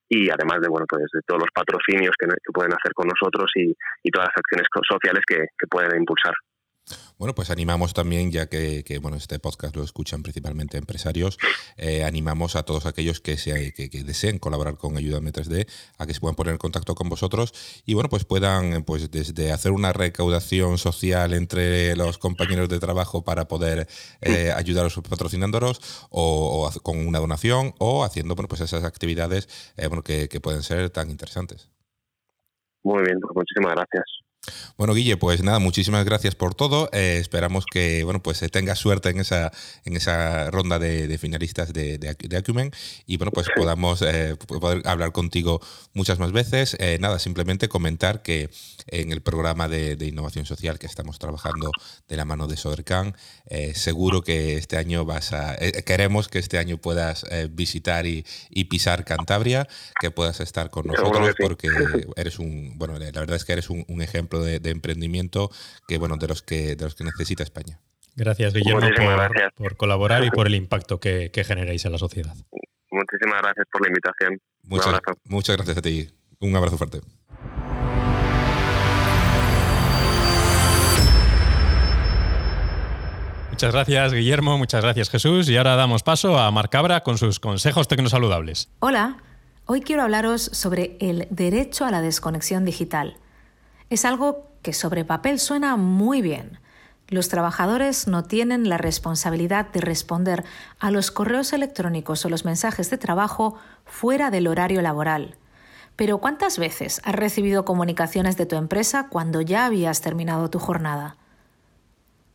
y 0.07 0.29
además 0.29 0.61
de 0.61 0.69
bueno 0.69 0.85
pues 0.87 1.03
de 1.11 1.21
todos 1.25 1.41
los 1.41 1.51
patrocinios 1.53 2.13
que, 2.19 2.27
pueden 2.53 2.73
hacer 2.73 2.93
con 2.93 3.07
nosotros 3.07 3.49
y, 3.55 3.73
todas 4.11 4.29
las 4.29 4.37
acciones 4.37 4.67
sociales 4.87 5.23
que 5.25 5.67
pueden 5.67 5.97
impulsar. 5.97 6.33
Bueno, 7.17 7.33
pues 7.33 7.49
animamos 7.49 7.93
también, 7.93 8.31
ya 8.31 8.47
que, 8.47 8.99
bueno, 9.01 9.17
este 9.17 9.39
podcast 9.39 9.75
lo 9.75 9.83
escuchan 9.83 10.21
principalmente 10.21 10.77
empresarios, 10.77 11.37
eh, 11.77 12.03
animamos 12.03 12.55
a 12.55 12.63
todos 12.63 12.85
aquellos 12.85 13.21
que, 13.21 13.35
que, 13.73 14.03
deseen 14.03 14.37
colaborar 14.37 14.77
con 14.77 14.97
Ayúdame 14.97 15.31
3D 15.31 15.67
a 15.97 16.05
que 16.05 16.13
se 16.13 16.19
puedan 16.19 16.35
poner 16.35 16.53
en 16.53 16.57
contacto 16.57 16.93
con 16.93 17.09
vosotros 17.09 17.53
y 17.85 17.93
bueno, 17.93 18.09
pues 18.09 18.25
puedan 18.25 18.83
pues 18.83 19.09
desde 19.11 19.51
hacer 19.51 19.71
una 19.71 19.93
recaudación 19.93 20.77
social 20.77 21.33
entre 21.33 21.95
los 21.95 22.17
compañeros 22.17 22.69
de 22.69 22.79
trabajo 22.79 23.23
para 23.23 23.47
poder 23.47 23.87
eh, 24.21 24.51
ayudar 24.55 24.85
patrocinadores 25.09 25.79
o, 26.09 26.69
con 26.83 27.05
una 27.05 27.19
donación 27.19 27.73
o 27.79 28.03
haciendo 28.03 28.35
bueno, 28.35 28.47
pues 28.47 28.61
esas 28.61 28.83
actividades 28.83 29.73
eh, 29.77 29.87
bueno, 29.87 30.03
que, 30.03 30.27
que 30.29 30.39
pueden 30.39 30.63
ser 30.63 30.89
tan 30.89 31.09
interesantes. 31.09 31.69
Muy 32.83 33.03
bien, 33.03 33.19
pues 33.19 33.35
muchísimas 33.35 33.73
gracias. 33.73 34.24
Bueno, 34.77 34.93
Guille, 34.93 35.17
pues 35.17 35.41
nada, 35.41 35.59
muchísimas 35.59 36.05
gracias 36.05 36.35
por 36.35 36.53
todo. 36.53 36.89
Eh, 36.91 37.17
esperamos 37.19 37.65
que 37.65 38.03
bueno, 38.03 38.21
pues 38.21 38.39
tengas 38.51 38.79
suerte 38.79 39.09
en 39.09 39.19
esa, 39.19 39.51
en 39.85 39.95
esa 39.95 40.51
ronda 40.51 40.79
de, 40.79 41.17
finalistas 41.17 41.71
de, 41.71 41.97
de, 41.97 42.37
Acumen 42.37 42.71
y 43.05 43.17
bueno, 43.17 43.31
pues 43.31 43.47
podamos 43.55 44.01
eh, 44.01 44.35
poder 44.35 44.85
hablar 44.87 45.11
contigo 45.11 45.61
muchas 45.93 46.19
más 46.19 46.31
veces. 46.31 46.75
Eh, 46.79 46.97
nada, 46.99 47.19
simplemente 47.19 47.69
comentar 47.69 48.21
que 48.21 48.49
en 48.87 49.11
el 49.11 49.21
programa 49.21 49.67
de, 49.67 49.97
innovación 50.05 50.45
social 50.45 50.77
que 50.77 50.85
estamos 50.85 51.17
trabajando 51.19 51.71
de 52.07 52.17
la 52.17 52.25
mano 52.25 52.47
de 52.47 52.57
Sodercan, 52.57 53.15
seguro 53.73 54.21
que 54.21 54.57
este 54.57 54.77
año 54.77 55.05
vas 55.05 55.33
a. 55.33 55.55
queremos 55.85 56.27
que 56.27 56.39
este 56.39 56.57
año 56.57 56.77
puedas 56.77 57.25
visitar 57.51 58.05
y, 58.05 58.23
pisar 58.69 59.05
Cantabria, 59.05 59.67
que 59.99 60.11
puedas 60.11 60.39
estar 60.41 60.69
con 60.69 60.87
nosotros 60.87 61.33
porque 61.39 61.69
eres 62.15 62.39
un. 62.39 62.77
Bueno, 62.77 62.99
la 62.99 63.11
verdad 63.11 63.35
es 63.35 63.45
que 63.45 63.53
eres 63.53 63.69
un 63.69 64.01
ejemplo 64.01 64.34
de, 64.43 64.69
emprendimiento 64.69 65.49
que, 65.87 65.97
bueno, 65.97 66.17
de 66.17 66.27
los 66.27 66.41
que, 66.41 66.75
de 66.75 66.83
los 66.83 66.95
que 66.95 67.03
necesita 67.03 67.43
España. 67.43 67.79
Gracias, 68.15 68.53
Guillermo, 68.53 68.87
por, 69.55 69.75
colaborar 69.75 70.23
y 70.23 70.31
por 70.31 70.47
el 70.47 70.55
impacto 70.55 70.99
que, 70.99 71.31
generáis 71.45 71.85
en 71.85 71.91
la 71.91 71.97
sociedad. 71.97 72.35
Muchísimas 72.91 73.41
gracias 73.41 73.67
por 73.71 73.81
la 73.81 73.87
invitación. 73.89 74.39
Muchas, 74.63 75.01
muchas 75.25 75.55
gracias 75.57 75.77
a 75.77 75.81
ti. 75.81 76.09
Un 76.39 76.55
abrazo 76.55 76.77
fuerte. 76.77 77.01
Muchas 83.55 83.71
gracias, 83.71 84.13
Guillermo. 84.13 84.57
Muchas 84.57 84.83
gracias, 84.83 85.09
Jesús. 85.09 85.47
Y 85.47 85.55
ahora 85.55 85.77
damos 85.77 86.03
paso 86.03 86.37
a 86.37 86.51
Marc 86.51 86.71
Cabra 86.71 87.03
con 87.03 87.17
sus 87.17 87.39
consejos 87.39 87.87
tecnosaludables. 87.87 88.69
Hola. 88.79 89.17
Hoy 89.67 89.81
quiero 89.81 90.03
hablaros 90.03 90.43
sobre 90.43 90.97
el 90.99 91.25
derecho 91.31 91.85
a 91.85 91.91
la 91.91 92.01
desconexión 92.01 92.65
digital. 92.65 93.17
Es 93.95 94.03
algo 94.03 94.49
que 94.61 94.73
sobre 94.73 95.05
papel 95.05 95.39
suena 95.39 95.77
muy 95.77 96.21
bien. 96.21 96.59
Los 97.07 97.29
trabajadores 97.29 98.09
no 98.09 98.25
tienen 98.25 98.67
la 98.67 98.77
responsabilidad 98.77 99.71
de 99.71 99.79
responder 99.79 100.43
a 100.81 100.91
los 100.91 101.11
correos 101.11 101.53
electrónicos 101.53 102.25
o 102.25 102.29
los 102.29 102.43
mensajes 102.43 102.89
de 102.89 102.97
trabajo 102.97 103.55
fuera 103.85 104.31
del 104.31 104.47
horario 104.47 104.81
laboral. 104.81 105.37
Pero 105.95 106.17
¿cuántas 106.17 106.59
veces 106.59 106.99
has 107.05 107.15
recibido 107.15 107.63
comunicaciones 107.63 108.35
de 108.35 108.45
tu 108.45 108.57
empresa 108.57 109.07
cuando 109.07 109.39
ya 109.39 109.65
habías 109.65 110.01
terminado 110.01 110.49
tu 110.49 110.59
jornada? 110.59 111.15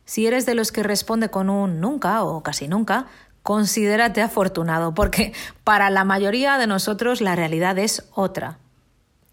Si 0.05 0.25
eres 0.25 0.47
de 0.47 0.55
los 0.55 0.71
que 0.71 0.81
responde 0.81 1.29
con 1.29 1.51
un 1.51 1.79
nunca 1.79 2.23
o 2.23 2.41
casi 2.41 2.67
nunca, 2.67 3.05
considérate 3.43 4.23
afortunado, 4.23 4.95
porque 4.95 5.31
para 5.63 5.91
la 5.91 6.05
mayoría 6.05 6.57
de 6.57 6.65
nosotros 6.65 7.21
la 7.21 7.35
realidad 7.35 7.77
es 7.77 8.09
otra. 8.15 8.57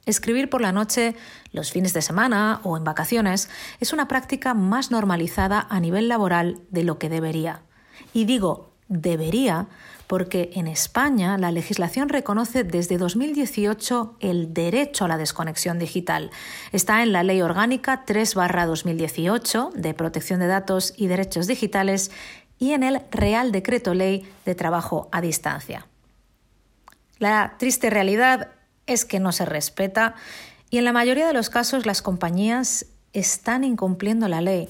Escribir 0.09 0.49
por 0.49 0.63
la 0.63 0.73
noche, 0.73 1.15
los 1.53 1.71
fines 1.71 1.93
de 1.93 2.01
semana 2.01 2.63
o 2.65 2.79
en 2.79 2.85
vacaciones 2.85 3.51
es 3.79 3.93
una 3.93 4.09
práctica 4.09 4.55
más 4.55 4.91
normalizada 4.91 5.67
a 5.69 5.81
nivel 5.81 6.09
laboral 6.09 6.63
de 6.71 6.83
lo 6.83 6.99
que 6.99 7.11
debería. 7.11 7.61
Y 8.15 8.25
digo 8.25 8.73
debería 8.89 9.67
porque 10.07 10.49
en 10.55 10.67
España 10.67 11.37
la 11.37 11.53
legislación 11.53 12.09
reconoce 12.09 12.65
desde 12.65 12.97
2018 12.97 14.17
el 14.21 14.55
derecho 14.55 15.05
a 15.05 15.09
la 15.09 15.19
desconexión 15.19 15.79
digital. 15.79 16.31
Está 16.73 17.03
en 17.03 17.13
la 17.13 17.23
Ley 17.23 17.43
Orgánica 17.43 18.07
3-2018 18.07 19.73
de 19.75 19.93
Protección 19.93 20.41
de 20.41 20.47
Datos 20.47 20.95
y 20.97 21.09
Derechos 21.09 21.47
Digitales 21.47 22.11
y 22.59 22.73
en 22.73 22.83
el 22.83 23.03
Real 23.11 23.53
Decreto 23.53 23.93
Ley 23.93 24.27
de 24.47 24.55
Trabajo 24.55 25.11
a 25.13 25.21
Distancia. 25.21 25.87
La 27.19 27.57
triste 27.59 27.91
realidad 27.91 28.53
es 28.89 29.05
que 29.05 29.21
no 29.21 29.33
se 29.33 29.45
respeta 29.45 30.15
y 30.71 30.79
en 30.79 30.85
la 30.85 30.93
mayoría 30.93 31.27
de 31.27 31.33
los 31.33 31.51
casos 31.51 31.87
las 31.87 32.03
compañías 32.03 32.87
están 33.13 33.65
incumpliendo 33.65 34.29
la 34.29 34.41
ley. 34.41 34.69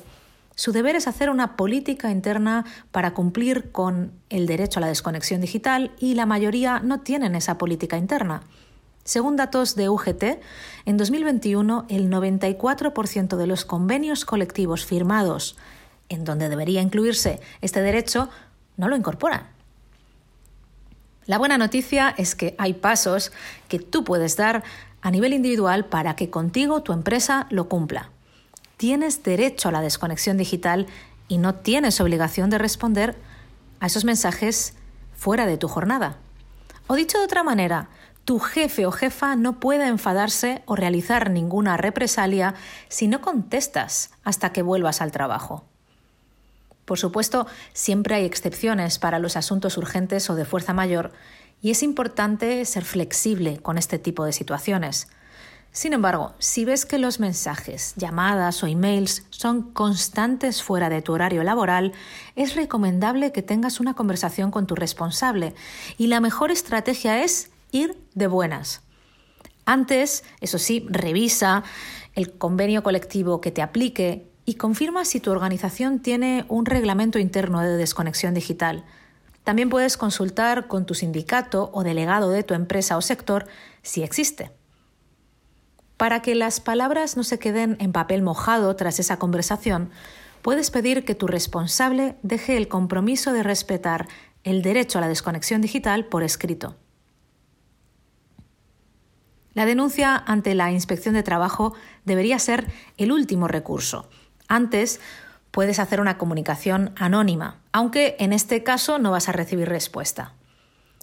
Su 0.54 0.72
deber 0.72 0.96
es 0.96 1.06
hacer 1.06 1.30
una 1.30 1.56
política 1.56 2.10
interna 2.10 2.64
para 2.90 3.14
cumplir 3.14 3.70
con 3.70 4.12
el 4.28 4.46
derecho 4.46 4.80
a 4.80 4.82
la 4.82 4.88
desconexión 4.88 5.40
digital 5.40 5.92
y 5.98 6.14
la 6.14 6.26
mayoría 6.26 6.80
no 6.80 7.00
tienen 7.00 7.34
esa 7.34 7.58
política 7.58 7.96
interna. 7.96 8.42
Según 9.04 9.36
datos 9.36 9.74
de 9.74 9.88
UGT, 9.88 10.24
en 10.84 10.96
2021 10.96 11.86
el 11.88 12.10
94% 12.10 13.36
de 13.36 13.46
los 13.46 13.64
convenios 13.64 14.24
colectivos 14.24 14.84
firmados 14.84 15.56
en 16.08 16.24
donde 16.24 16.48
debería 16.48 16.82
incluirse 16.82 17.40
este 17.60 17.80
derecho 17.80 18.28
no 18.76 18.88
lo 18.88 18.96
incorporan. 18.96 19.57
La 21.28 21.36
buena 21.36 21.58
noticia 21.58 22.14
es 22.16 22.34
que 22.34 22.54
hay 22.56 22.72
pasos 22.72 23.32
que 23.68 23.78
tú 23.78 24.02
puedes 24.02 24.38
dar 24.38 24.64
a 25.02 25.10
nivel 25.10 25.34
individual 25.34 25.84
para 25.84 26.16
que 26.16 26.30
contigo 26.30 26.82
tu 26.82 26.94
empresa 26.94 27.46
lo 27.50 27.68
cumpla. 27.68 28.08
Tienes 28.78 29.22
derecho 29.22 29.68
a 29.68 29.72
la 29.72 29.82
desconexión 29.82 30.38
digital 30.38 30.86
y 31.28 31.36
no 31.36 31.54
tienes 31.56 32.00
obligación 32.00 32.48
de 32.48 32.56
responder 32.56 33.14
a 33.78 33.88
esos 33.88 34.06
mensajes 34.06 34.72
fuera 35.14 35.44
de 35.44 35.58
tu 35.58 35.68
jornada. 35.68 36.16
O 36.86 36.94
dicho 36.94 37.18
de 37.18 37.24
otra 37.24 37.42
manera, 37.42 37.90
tu 38.24 38.38
jefe 38.38 38.86
o 38.86 38.90
jefa 38.90 39.36
no 39.36 39.60
puede 39.60 39.86
enfadarse 39.86 40.62
o 40.64 40.76
realizar 40.76 41.28
ninguna 41.28 41.76
represalia 41.76 42.54
si 42.88 43.06
no 43.06 43.20
contestas 43.20 44.12
hasta 44.24 44.54
que 44.54 44.62
vuelvas 44.62 45.02
al 45.02 45.12
trabajo. 45.12 45.66
Por 46.88 46.98
supuesto, 46.98 47.46
siempre 47.74 48.14
hay 48.14 48.24
excepciones 48.24 48.98
para 48.98 49.18
los 49.18 49.36
asuntos 49.36 49.76
urgentes 49.76 50.30
o 50.30 50.36
de 50.36 50.46
fuerza 50.46 50.72
mayor 50.72 51.12
y 51.60 51.70
es 51.70 51.82
importante 51.82 52.64
ser 52.64 52.82
flexible 52.82 53.58
con 53.58 53.76
este 53.76 53.98
tipo 53.98 54.24
de 54.24 54.32
situaciones. 54.32 55.06
Sin 55.70 55.92
embargo, 55.92 56.32
si 56.38 56.64
ves 56.64 56.86
que 56.86 56.96
los 56.96 57.20
mensajes, 57.20 57.92
llamadas 57.96 58.62
o 58.62 58.66
emails 58.66 59.26
son 59.28 59.70
constantes 59.74 60.62
fuera 60.62 60.88
de 60.88 61.02
tu 61.02 61.12
horario 61.12 61.42
laboral, 61.42 61.92
es 62.36 62.56
recomendable 62.56 63.32
que 63.32 63.42
tengas 63.42 63.80
una 63.80 63.92
conversación 63.92 64.50
con 64.50 64.66
tu 64.66 64.74
responsable 64.74 65.54
y 65.98 66.06
la 66.06 66.20
mejor 66.20 66.50
estrategia 66.50 67.22
es 67.22 67.50
ir 67.70 68.02
de 68.14 68.28
buenas. 68.28 68.80
Antes, 69.66 70.24
eso 70.40 70.56
sí, 70.56 70.86
revisa 70.88 71.64
el 72.14 72.32
convenio 72.38 72.82
colectivo 72.82 73.42
que 73.42 73.50
te 73.50 73.60
aplique 73.60 74.27
y 74.48 74.54
confirma 74.54 75.04
si 75.04 75.20
tu 75.20 75.30
organización 75.30 75.98
tiene 75.98 76.46
un 76.48 76.64
reglamento 76.64 77.18
interno 77.18 77.60
de 77.60 77.76
desconexión 77.76 78.32
digital. 78.32 78.82
También 79.44 79.68
puedes 79.68 79.98
consultar 79.98 80.68
con 80.68 80.86
tu 80.86 80.94
sindicato 80.94 81.68
o 81.74 81.82
delegado 81.82 82.30
de 82.30 82.44
tu 82.44 82.54
empresa 82.54 82.96
o 82.96 83.02
sector 83.02 83.46
si 83.82 84.02
existe. 84.02 84.50
Para 85.98 86.22
que 86.22 86.34
las 86.34 86.60
palabras 86.60 87.14
no 87.14 87.24
se 87.24 87.38
queden 87.38 87.76
en 87.78 87.92
papel 87.92 88.22
mojado 88.22 88.74
tras 88.74 88.98
esa 88.98 89.18
conversación, 89.18 89.90
puedes 90.40 90.70
pedir 90.70 91.04
que 91.04 91.14
tu 91.14 91.26
responsable 91.26 92.16
deje 92.22 92.56
el 92.56 92.68
compromiso 92.68 93.34
de 93.34 93.42
respetar 93.42 94.08
el 94.44 94.62
derecho 94.62 94.96
a 94.96 95.02
la 95.02 95.08
desconexión 95.08 95.60
digital 95.60 96.06
por 96.06 96.22
escrito. 96.22 96.74
La 99.52 99.66
denuncia 99.66 100.16
ante 100.16 100.54
la 100.54 100.72
inspección 100.72 101.14
de 101.14 101.22
trabajo 101.22 101.74
debería 102.06 102.38
ser 102.38 102.66
el 102.96 103.12
último 103.12 103.46
recurso, 103.46 104.08
antes 104.48 105.00
puedes 105.50 105.78
hacer 105.78 106.00
una 106.00 106.18
comunicación 106.18 106.92
anónima, 106.96 107.56
aunque 107.72 108.16
en 108.18 108.32
este 108.32 108.62
caso 108.62 108.98
no 108.98 109.10
vas 109.10 109.28
a 109.28 109.32
recibir 109.32 109.68
respuesta. 109.68 110.32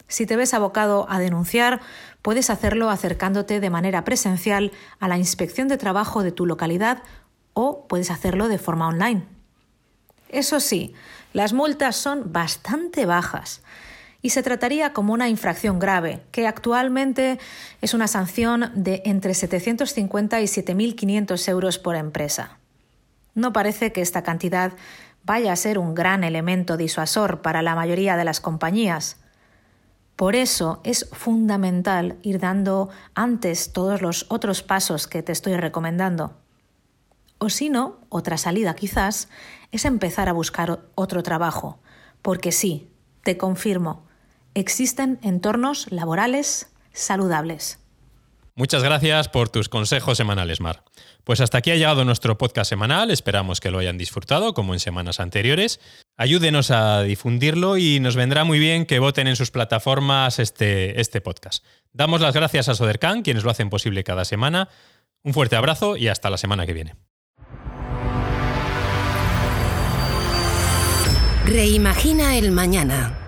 Si 0.07 0.25
te 0.25 0.35
ves 0.35 0.53
abocado 0.53 1.07
a 1.09 1.19
denunciar, 1.19 1.81
puedes 2.21 2.49
hacerlo 2.49 2.89
acercándote 2.89 3.59
de 3.59 3.69
manera 3.69 4.03
presencial 4.03 4.71
a 4.99 5.07
la 5.07 5.17
inspección 5.17 5.67
de 5.67 5.77
trabajo 5.77 6.21
de 6.23 6.31
tu 6.31 6.45
localidad 6.45 7.01
o 7.53 7.87
puedes 7.87 8.11
hacerlo 8.11 8.47
de 8.47 8.59
forma 8.59 8.87
online. 8.87 9.25
Eso 10.29 10.59
sí, 10.59 10.93
las 11.33 11.53
multas 11.53 11.95
son 11.95 12.31
bastante 12.31 13.05
bajas 13.05 13.61
y 14.21 14.31
se 14.31 14.43
trataría 14.43 14.91
como 14.91 15.13
una 15.13 15.29
infracción 15.29 15.79
grave, 15.79 16.21
que 16.31 16.47
actualmente 16.47 17.39
es 17.81 17.93
una 17.93 18.07
sanción 18.07 18.71
de 18.75 19.01
entre 19.05 19.33
750 19.33 20.41
y 20.41 20.45
7.500 20.45 21.49
euros 21.49 21.79
por 21.79 21.95
empresa. 21.95 22.57
No 23.35 23.53
parece 23.53 23.91
que 23.91 24.01
esta 24.01 24.23
cantidad 24.23 24.73
vaya 25.23 25.51
a 25.51 25.55
ser 25.55 25.77
un 25.77 25.93
gran 25.93 26.23
elemento 26.23 26.77
disuasor 26.77 27.41
para 27.41 27.61
la 27.61 27.75
mayoría 27.75 28.15
de 28.17 28.25
las 28.25 28.39
compañías. 28.39 29.17
Por 30.15 30.35
eso 30.35 30.79
es 30.83 31.09
fundamental 31.11 32.17
ir 32.21 32.39
dando 32.39 32.89
antes 33.13 33.73
todos 33.73 34.01
los 34.01 34.25
otros 34.29 34.63
pasos 34.63 35.07
que 35.07 35.21
te 35.21 35.33
estoy 35.33 35.57
recomendando. 35.57 36.37
O 37.37 37.49
si 37.49 37.69
no, 37.69 37.99
otra 38.09 38.37
salida 38.37 38.75
quizás, 38.75 39.27
es 39.71 39.83
empezar 39.83 40.29
a 40.29 40.33
buscar 40.33 40.79
otro 40.95 41.21
trabajo, 41.21 41.79
porque 42.21 42.53
sí, 42.53 42.89
te 43.23 43.37
confirmo, 43.37 44.05
existen 44.53 45.19
entornos 45.21 45.91
laborales 45.91 46.69
saludables. 46.93 47.79
Muchas 48.57 48.83
gracias 48.83 49.27
por 49.27 49.49
tus 49.49 49.67
consejos 49.67 50.15
semanales, 50.15 50.61
Mar. 50.61 50.85
Pues 51.25 51.41
hasta 51.41 51.57
aquí 51.57 51.71
ha 51.71 51.75
llegado 51.75 52.05
nuestro 52.05 52.37
podcast 52.37 52.69
semanal, 52.69 53.11
esperamos 53.11 53.59
que 53.59 53.69
lo 53.69 53.79
hayan 53.79 53.97
disfrutado 53.97 54.53
como 54.53 54.73
en 54.73 54.79
semanas 54.79 55.19
anteriores. 55.19 55.81
Ayúdenos 56.15 56.71
a 56.71 57.01
difundirlo 57.01 57.75
y 57.75 57.99
nos 57.99 58.15
vendrá 58.15 58.45
muy 58.45 58.57
bien 58.57 58.85
que 58.85 58.99
voten 58.99 59.27
en 59.27 59.35
sus 59.35 59.51
plataformas 59.51 60.39
este, 60.39 61.01
este 61.01 61.19
podcast. 61.19 61.65
Damos 61.91 62.21
las 62.21 62.33
gracias 62.33 62.69
a 62.69 62.75
Sodercan, 62.75 63.23
quienes 63.23 63.43
lo 63.43 63.51
hacen 63.51 63.69
posible 63.69 64.05
cada 64.05 64.23
semana. 64.23 64.69
Un 65.21 65.33
fuerte 65.33 65.57
abrazo 65.57 65.97
y 65.97 66.07
hasta 66.07 66.29
la 66.29 66.37
semana 66.37 66.65
que 66.65 66.73
viene. 66.73 66.95
Reimagina 71.45 72.37
el 72.37 72.51
Mañana. 72.51 73.19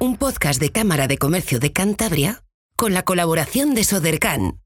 Un 0.00 0.16
podcast 0.16 0.60
de 0.60 0.70
Cámara 0.70 1.06
de 1.06 1.16
Comercio 1.16 1.60
de 1.60 1.72
Cantabria 1.72 2.42
con 2.78 2.94
la 2.94 3.02
colaboración 3.02 3.74
de 3.74 3.82
Sodercan. 3.82 4.60